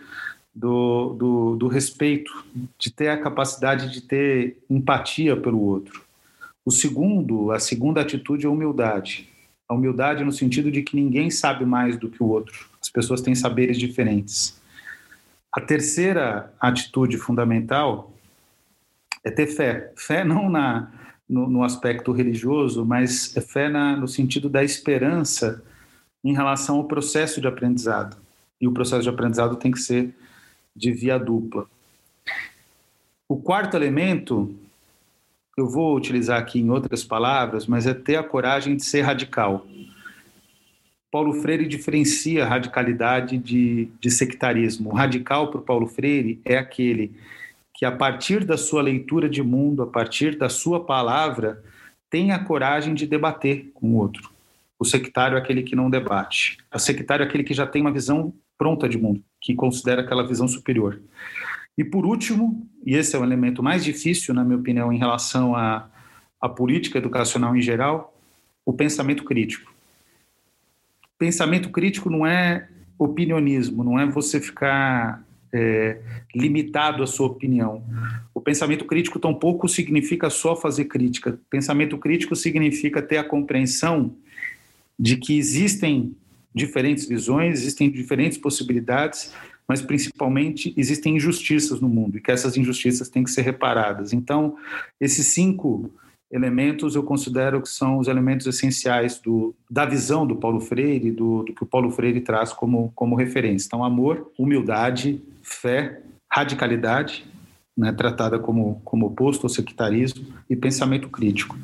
do, 0.54 1.14
do, 1.14 1.56
do 1.56 1.68
respeito, 1.68 2.32
de 2.78 2.92
ter 2.92 3.10
a 3.10 3.22
capacidade 3.22 3.92
de 3.92 4.02
ter 4.02 4.58
empatia 4.70 5.36
pelo 5.36 5.60
outro. 5.60 6.04
O 6.66 6.72
segundo, 6.72 7.52
a 7.52 7.60
segunda 7.60 8.02
atitude 8.02 8.46
é 8.46 8.50
humildade. 8.50 9.31
A 9.72 9.74
humildade 9.74 10.26
no 10.26 10.34
sentido 10.34 10.70
de 10.70 10.82
que 10.82 10.98
ninguém 10.98 11.32
sabe 11.32 11.66
mais 11.66 11.96
do 11.96 12.10
que 12.10 12.22
o 12.22 12.28
outro. 12.28 12.68
As 12.82 12.90
pessoas 12.90 13.22
têm 13.22 13.34
saberes 13.34 13.78
diferentes. 13.78 14.62
A 15.50 15.62
terceira 15.62 16.54
atitude 16.60 17.18
fundamental 17.18 18.12
é 19.24 19.32
ter 19.32 19.48
fé. 19.48 19.94
Fé 19.96 20.26
não 20.26 20.50
na, 20.50 20.92
no, 21.28 21.50
no 21.50 21.64
aspecto 21.64 22.12
religioso, 22.12 22.84
mas 22.84 23.34
é 23.38 23.40
fé 23.40 23.70
na, 23.70 23.96
no 23.96 24.10
sentido 24.10 24.50
da 24.50 24.62
esperança 24.62 25.64
em 26.22 26.34
relação 26.34 26.76
ao 26.76 26.84
processo 26.84 27.40
de 27.40 27.48
aprendizado. 27.48 28.18
E 28.60 28.68
o 28.68 28.74
processo 28.74 29.04
de 29.04 29.10
aprendizado 29.10 29.56
tem 29.56 29.72
que 29.72 29.80
ser 29.80 30.14
de 30.76 30.92
via 30.92 31.18
dupla. 31.18 31.66
O 33.26 33.38
quarto 33.38 33.78
elemento 33.78 34.54
eu 35.62 35.70
vou 35.70 35.96
utilizar 35.96 36.40
aqui 36.40 36.60
em 36.60 36.70
outras 36.70 37.04
palavras, 37.04 37.68
mas 37.68 37.86
é 37.86 37.94
ter 37.94 38.16
a 38.16 38.24
coragem 38.24 38.76
de 38.76 38.84
ser 38.84 39.02
radical. 39.02 39.66
Paulo 41.12 41.34
Freire 41.42 41.68
diferencia 41.68 42.46
radicalidade 42.46 43.38
de, 43.38 43.90
de 44.00 44.10
sectarismo. 44.10 44.90
O 44.90 44.96
radical 44.96 45.52
para 45.52 45.60
o 45.60 45.64
Paulo 45.64 45.86
Freire 45.86 46.42
é 46.44 46.58
aquele 46.58 47.12
que, 47.76 47.86
a 47.86 47.92
partir 47.92 48.44
da 48.44 48.58
sua 48.58 48.82
leitura 48.82 49.30
de 49.30 49.44
mundo, 49.44 49.84
a 49.84 49.88
partir 49.88 50.38
da 50.38 50.50
sua 50.50 50.84
palavra, 50.84 51.64
tem 52.10 52.32
a 52.32 52.40
coragem 52.40 52.94
de 52.94 53.06
debater 53.06 53.70
com 53.74 53.92
o 53.92 53.98
outro. 53.98 54.32
O 54.80 54.86
sectário 54.86 55.38
é 55.38 55.40
aquele 55.40 55.62
que 55.62 55.76
não 55.76 55.90
debate. 55.90 56.58
O 56.74 56.80
sectário 56.80 57.24
é 57.24 57.28
aquele 57.28 57.44
que 57.44 57.54
já 57.54 57.68
tem 57.68 57.82
uma 57.82 57.92
visão 57.92 58.34
pronta 58.58 58.90
de 58.90 58.98
mundo, 58.98 59.22
que 59.40 59.54
considera 59.54 60.02
aquela 60.02 60.26
visão 60.26 60.48
superior. 60.48 61.00
E 61.78 61.84
por 61.84 62.06
último, 62.06 62.68
e 62.86 62.96
esse 62.96 63.16
é 63.16 63.20
o 63.20 63.24
elemento 63.24 63.64
mais 63.64 63.84
difícil, 63.84 64.34
na 64.34 64.44
minha 64.44 64.58
opinião, 64.58 64.92
em 64.92 64.98
relação 64.98 65.56
à, 65.56 65.90
à 66.40 66.50
política 66.50 66.98
educacional 66.98 67.56
em 67.56 67.62
geral, 67.62 68.14
o 68.66 68.74
pensamento 68.74 69.24
crítico. 69.24 69.74
Pensamento 71.18 71.70
crítico 71.70 72.10
não 72.10 72.26
é 72.26 72.68
opinionismo, 72.98 73.84
não 73.84 74.00
é 74.00 74.06
você 74.06 74.40
ficar 74.40 75.24
é, 75.54 76.00
limitado 76.36 77.04
à 77.04 77.08
sua 77.08 77.28
opinião. 77.28 77.84
O 78.34 78.42
pensamento 78.42 78.86
crítico 78.86 79.20
tampouco 79.20 79.68
significa 79.68 80.30
só 80.30 80.56
fazer 80.56 80.86
crítica. 80.86 81.40
Pensamento 81.50 81.98
crítico 81.98 82.36
significa 82.36 83.02
ter 83.02 83.18
a 83.18 83.24
compreensão 83.24 84.16
de 84.98 85.18
que 85.18 85.38
existem 85.38 86.16
diferentes 86.54 87.08
visões, 87.08 87.60
existem 87.60 87.90
diferentes 87.90 88.38
possibilidades 88.38 89.34
mas 89.72 89.82
principalmente 89.82 90.74
existem 90.76 91.16
injustiças 91.16 91.80
no 91.80 91.88
mundo 91.88 92.18
e 92.18 92.22
que 92.22 92.30
essas 92.30 92.58
injustiças 92.58 93.08
têm 93.08 93.24
que 93.24 93.32
ser 93.32 93.44
reparadas. 93.44 94.12
Então, 94.12 94.58
esses 95.00 95.28
cinco 95.28 95.90
elementos 96.30 96.94
eu 96.94 97.04
considero 97.04 97.62
que 97.62 97.70
são 97.70 97.98
os 97.98 98.10
elementos 98.10 98.46
essenciais 98.46 99.18
do, 99.18 99.56
da 99.70 99.86
visão 99.86 100.28
do 100.28 100.36
Paulo 100.36 100.60
Freire, 100.60 101.10
do, 101.10 101.44
do 101.44 101.54
que 101.54 101.64
o 101.64 101.66
Paulo 101.66 101.90
Freire 101.90 102.20
traz 102.20 102.52
como, 102.52 102.92
como 102.94 103.16
referência. 103.16 103.68
Então, 103.68 103.82
amor, 103.82 104.30
humildade, 104.38 105.22
fé, 105.42 106.02
radicalidade, 106.30 107.26
né, 107.78 107.94
tratada 107.94 108.38
como, 108.38 108.82
como 108.84 109.06
oposto 109.06 109.46
ao 109.46 109.50
sectarismo, 109.50 110.26
e 110.50 110.56
pensamento 110.58 111.08
crítico. 111.08 111.58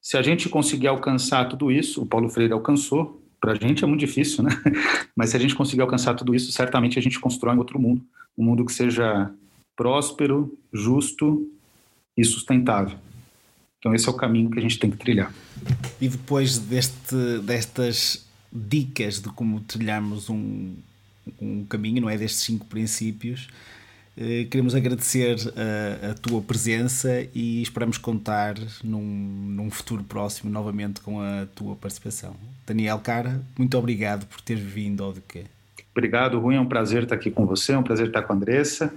Se 0.00 0.16
a 0.16 0.22
gente 0.22 0.48
conseguir 0.48 0.86
alcançar 0.86 1.50
tudo 1.50 1.70
isso, 1.70 2.00
o 2.00 2.06
Paulo 2.06 2.30
Freire 2.30 2.54
alcançou, 2.54 3.20
para 3.40 3.52
a 3.52 3.54
gente 3.54 3.84
é 3.84 3.86
muito 3.86 4.00
difícil, 4.00 4.42
né? 4.42 4.50
Mas 5.14 5.30
se 5.30 5.36
a 5.36 5.40
gente 5.40 5.54
conseguir 5.54 5.82
alcançar 5.82 6.14
tudo 6.14 6.34
isso, 6.34 6.50
certamente 6.52 6.98
a 6.98 7.02
gente 7.02 7.18
constrói 7.20 7.54
um 7.54 7.58
outro 7.58 7.80
mundo, 7.80 8.02
um 8.36 8.44
mundo 8.44 8.64
que 8.64 8.72
seja 8.72 9.30
próspero, 9.76 10.56
justo 10.72 11.48
e 12.16 12.24
sustentável. 12.24 12.98
Então 13.78 13.94
esse 13.94 14.08
é 14.08 14.10
o 14.10 14.14
caminho 14.14 14.50
que 14.50 14.58
a 14.58 14.62
gente 14.62 14.78
tem 14.78 14.90
que 14.90 14.96
trilhar. 14.96 15.32
E 16.00 16.08
depois 16.08 16.58
deste, 16.58 17.38
destas 17.42 18.26
dicas 18.52 19.20
de 19.20 19.28
como 19.28 19.60
trilharmos 19.60 20.30
um, 20.30 20.74
um 21.40 21.64
caminho, 21.64 22.00
não 22.00 22.10
é? 22.10 22.16
Destes 22.16 22.42
cinco 22.42 22.66
princípios, 22.66 23.48
queremos 24.50 24.74
agradecer 24.74 25.36
a, 25.56 26.10
a, 26.10 26.14
tua 26.14 26.40
presença 26.40 27.26
e 27.34 27.60
esperamos 27.60 27.98
contar 27.98 28.54
num, 28.82 29.02
num 29.02 29.70
futuro 29.70 30.02
próximo 30.02 30.50
novamente 30.50 31.00
com 31.00 31.20
a 31.20 31.46
tua 31.54 31.76
participação. 31.76 32.34
Daniel 32.66 32.98
Cara, 32.98 33.42
muito 33.58 33.76
obrigado 33.76 34.26
por 34.26 34.40
teres 34.40 34.62
vindo 34.62 35.04
ao 35.04 35.12
Duque. 35.12 35.44
Obrigado, 35.92 36.38
Rui. 36.38 36.56
É 36.56 36.60
um 36.60 36.66
prazer 36.66 37.04
estar 37.04 37.14
aqui 37.14 37.30
com 37.30 37.46
você, 37.46 37.72
é 37.72 37.78
um 37.78 37.82
prazer 37.82 38.08
estar 38.08 38.22
com 38.22 38.32
a 38.32 38.36
Andressa 38.36 38.92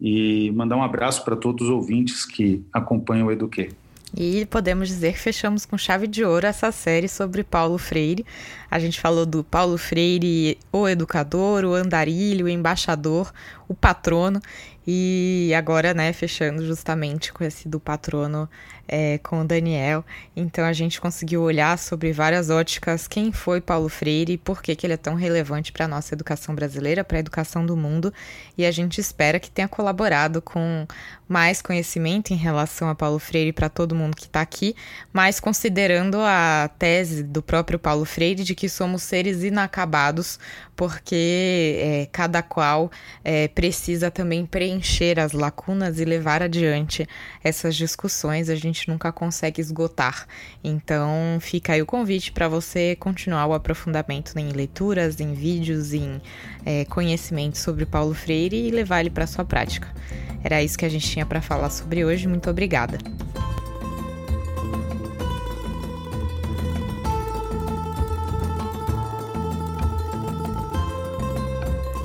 e 0.00 0.50
mandar 0.52 0.76
um 0.76 0.82
abraço 0.82 1.24
para 1.24 1.36
todos 1.36 1.68
os 1.68 1.72
ouvintes 1.72 2.24
que 2.24 2.64
acompanham 2.72 3.26
o 3.26 3.32
Eduque. 3.32 3.70
E 4.16 4.46
podemos 4.46 4.88
dizer 4.88 5.12
que 5.12 5.18
fechamos 5.18 5.66
com 5.66 5.76
chave 5.76 6.06
de 6.06 6.24
ouro 6.24 6.46
essa 6.46 6.72
série 6.72 7.08
sobre 7.08 7.44
Paulo 7.44 7.76
Freire. 7.76 8.24
A 8.70 8.78
gente 8.78 9.00
falou 9.00 9.26
do 9.26 9.44
Paulo 9.44 9.76
Freire, 9.76 10.58
o 10.72 10.88
educador, 10.88 11.64
o 11.64 11.74
andarilho, 11.74 12.46
o 12.46 12.48
embaixador, 12.48 13.32
o 13.68 13.74
patrono. 13.74 14.40
E 14.86 15.52
agora, 15.54 15.92
né, 15.92 16.14
fechando 16.14 16.66
justamente 16.66 17.30
com 17.30 17.44
esse 17.44 17.68
do 17.68 17.78
patrono 17.78 18.48
é, 18.88 19.18
com 19.18 19.42
o 19.42 19.44
Daniel. 19.44 20.02
Então 20.34 20.64
a 20.64 20.72
gente 20.72 20.98
conseguiu 20.98 21.42
olhar 21.42 21.78
sobre 21.78 22.10
várias 22.10 22.48
óticas 22.48 23.06
quem 23.06 23.30
foi 23.30 23.60
Paulo 23.60 23.90
Freire 23.90 24.32
e 24.32 24.38
por 24.38 24.62
que, 24.62 24.74
que 24.74 24.86
ele 24.86 24.94
é 24.94 24.96
tão 24.96 25.14
relevante 25.14 25.72
para 25.72 25.84
a 25.84 25.88
nossa 25.88 26.14
educação 26.14 26.54
brasileira, 26.54 27.04
para 27.04 27.18
a 27.18 27.20
educação 27.20 27.66
do 27.66 27.76
mundo. 27.76 28.12
E 28.56 28.64
a 28.64 28.70
gente 28.70 28.98
espera 28.98 29.38
que 29.38 29.50
tenha 29.50 29.68
colaborado 29.68 30.40
com 30.40 30.86
mais 31.28 31.60
conhecimento 31.60 32.32
em 32.32 32.36
relação 32.36 32.88
a 32.88 32.94
Paulo 32.94 33.18
Freire 33.18 33.52
para 33.52 33.68
todo 33.68 33.94
mundo 33.94 34.16
que 34.16 34.24
está 34.24 34.40
aqui, 34.40 34.74
mas 35.12 35.38
considerando 35.38 36.18
a 36.20 36.70
tese 36.78 37.22
do 37.22 37.42
próprio 37.42 37.78
Paulo 37.78 38.04
Freire 38.06 38.42
de 38.42 38.54
que 38.54 38.68
somos 38.68 39.02
seres 39.02 39.42
inacabados, 39.42 40.38
porque 40.74 41.76
é, 41.80 42.08
cada 42.10 42.42
qual 42.42 42.90
é, 43.22 43.48
precisa 43.48 44.10
também 44.10 44.46
preencher 44.46 45.20
as 45.20 45.32
lacunas 45.32 46.00
e 46.00 46.04
levar 46.04 46.42
adiante 46.42 47.06
essas 47.44 47.76
discussões, 47.76 48.48
a 48.48 48.54
gente 48.54 48.88
nunca 48.88 49.12
consegue 49.12 49.60
esgotar. 49.60 50.26
Então, 50.64 51.38
fica 51.40 51.74
aí 51.74 51.82
o 51.82 51.86
convite 51.86 52.32
para 52.32 52.48
você 52.48 52.96
continuar 52.96 53.46
o 53.46 53.54
aprofundamento 53.54 54.38
em 54.38 54.50
leituras, 54.50 55.20
em 55.20 55.34
vídeos, 55.34 55.92
em 55.92 56.22
é, 56.64 56.84
conhecimento 56.86 57.58
sobre 57.58 57.84
Paulo 57.84 58.14
Freire 58.14 58.56
e 58.56 58.70
levar 58.70 59.00
ele 59.00 59.10
para 59.10 59.26
sua 59.26 59.44
prática. 59.44 59.92
Era 60.42 60.62
isso 60.62 60.78
que 60.78 60.84
a 60.84 60.88
gente 60.88 61.08
tinha 61.08 61.26
para 61.26 61.40
falar 61.40 61.70
sobre 61.70 62.04
hoje. 62.04 62.26
Muito 62.26 62.48
obrigada. 62.48 62.98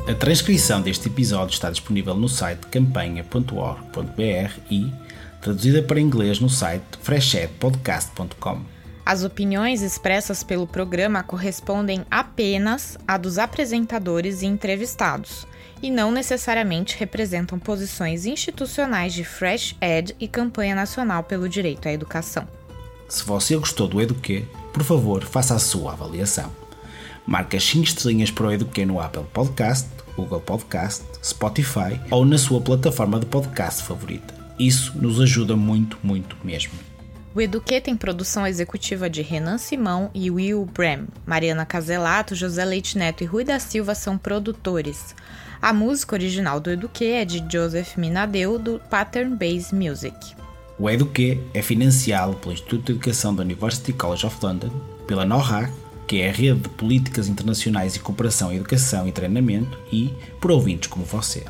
A 0.07 0.13
transcrição 0.15 0.81
deste 0.81 1.07
episódio 1.07 1.53
está 1.53 1.69
disponível 1.71 2.13
no 2.13 2.27
site 2.29 2.67
campanha.org.br 2.67 4.59
e 4.69 4.91
traduzida 5.41 5.81
para 5.81 5.99
inglês 5.99 6.39
no 6.39 6.49
site 6.49 6.83
freshedpodcast.com. 7.01 8.72
As 9.05 9.23
opiniões 9.23 9.81
expressas 9.81 10.43
pelo 10.43 10.65
programa 10.65 11.23
correspondem 11.23 12.05
apenas 12.09 12.97
a 13.05 13.17
dos 13.17 13.37
apresentadores 13.37 14.41
e 14.41 14.45
entrevistados 14.45 15.45
e 15.81 15.91
não 15.91 16.09
necessariamente 16.09 16.97
representam 16.97 17.59
posições 17.59 18.25
institucionais 18.25 19.13
de 19.13 19.25
Fresh 19.25 19.75
Ed 19.81 20.15
e 20.17 20.27
Campanha 20.29 20.73
Nacional 20.73 21.23
pelo 21.23 21.49
Direito 21.49 21.89
à 21.89 21.91
Educação. 21.91 22.47
Se 23.09 23.25
você 23.25 23.57
gostou 23.57 23.89
do 23.89 24.01
Eduquê, 24.01 24.45
por 24.71 24.83
favor, 24.83 25.23
faça 25.25 25.53
a 25.53 25.59
sua 25.59 25.91
avaliação. 25.91 26.49
Marque 27.27 27.57
as 27.57 27.63
5 27.65 27.83
estrelinhas 27.83 28.31
para 28.31 28.47
o 28.47 28.51
Eduquê 28.51 28.85
no 28.85 29.01
Apple 29.01 29.25
Podcast, 29.33 29.89
Google 30.15 30.39
Podcast, 30.39 31.03
Spotify 31.21 31.99
ou 32.09 32.23
na 32.23 32.37
sua 32.37 32.61
plataforma 32.61 33.19
de 33.19 33.25
podcast 33.25 33.83
favorita. 33.83 34.33
Isso 34.57 34.97
nos 34.97 35.19
ajuda 35.19 35.57
muito, 35.57 35.97
muito 36.01 36.37
mesmo. 36.43 36.92
O 37.35 37.41
Eduquê 37.41 37.81
tem 37.81 37.95
produção 37.95 38.45
executiva 38.45 39.09
de 39.09 39.23
Renan 39.23 39.57
Simão 39.57 40.11
e 40.13 40.29
Will 40.29 40.65
Bram. 40.65 41.07
Mariana 41.25 41.65
Caselato, 41.65 42.35
José 42.35 42.63
Leite 42.63 42.95
Neto 42.97 43.23
e 43.23 43.25
Rui 43.25 43.43
da 43.43 43.59
Silva 43.59 43.95
são 43.95 44.17
produtores. 44.17 45.15
A 45.59 45.73
música 45.73 46.15
original 46.15 46.59
do 46.59 46.69
Eduquê 46.69 47.05
é 47.05 47.25
de 47.25 47.43
Joseph 47.51 47.97
Minadeu, 47.97 48.59
do 48.59 48.79
Pattern 48.89 49.35
Base 49.35 49.73
Music. 49.73 50.15
O 50.77 50.87
Eduquê 50.87 51.41
é 51.55 51.61
financiado 51.61 52.35
pelo 52.35 52.53
Instituto 52.53 52.85
de 52.85 52.91
Educação 52.91 53.33
da 53.33 53.41
University 53.41 53.93
College 53.93 54.27
of 54.27 54.37
London, 54.43 54.69
pela 55.07 55.25
NORAC 55.25 55.71
que 56.07 56.21
é 56.21 56.29
a 56.29 56.33
rede 56.33 56.59
de 56.59 56.69
políticas 56.69 57.27
internacionais 57.27 57.95
e 57.95 57.99
cooperação 57.99 58.51
em 58.51 58.57
educação 58.57 59.07
e 59.07 59.11
treinamento, 59.11 59.79
e 59.91 60.13
por 60.39 60.51
ouvintes 60.51 60.87
como 60.87 61.05
você. 61.05 61.43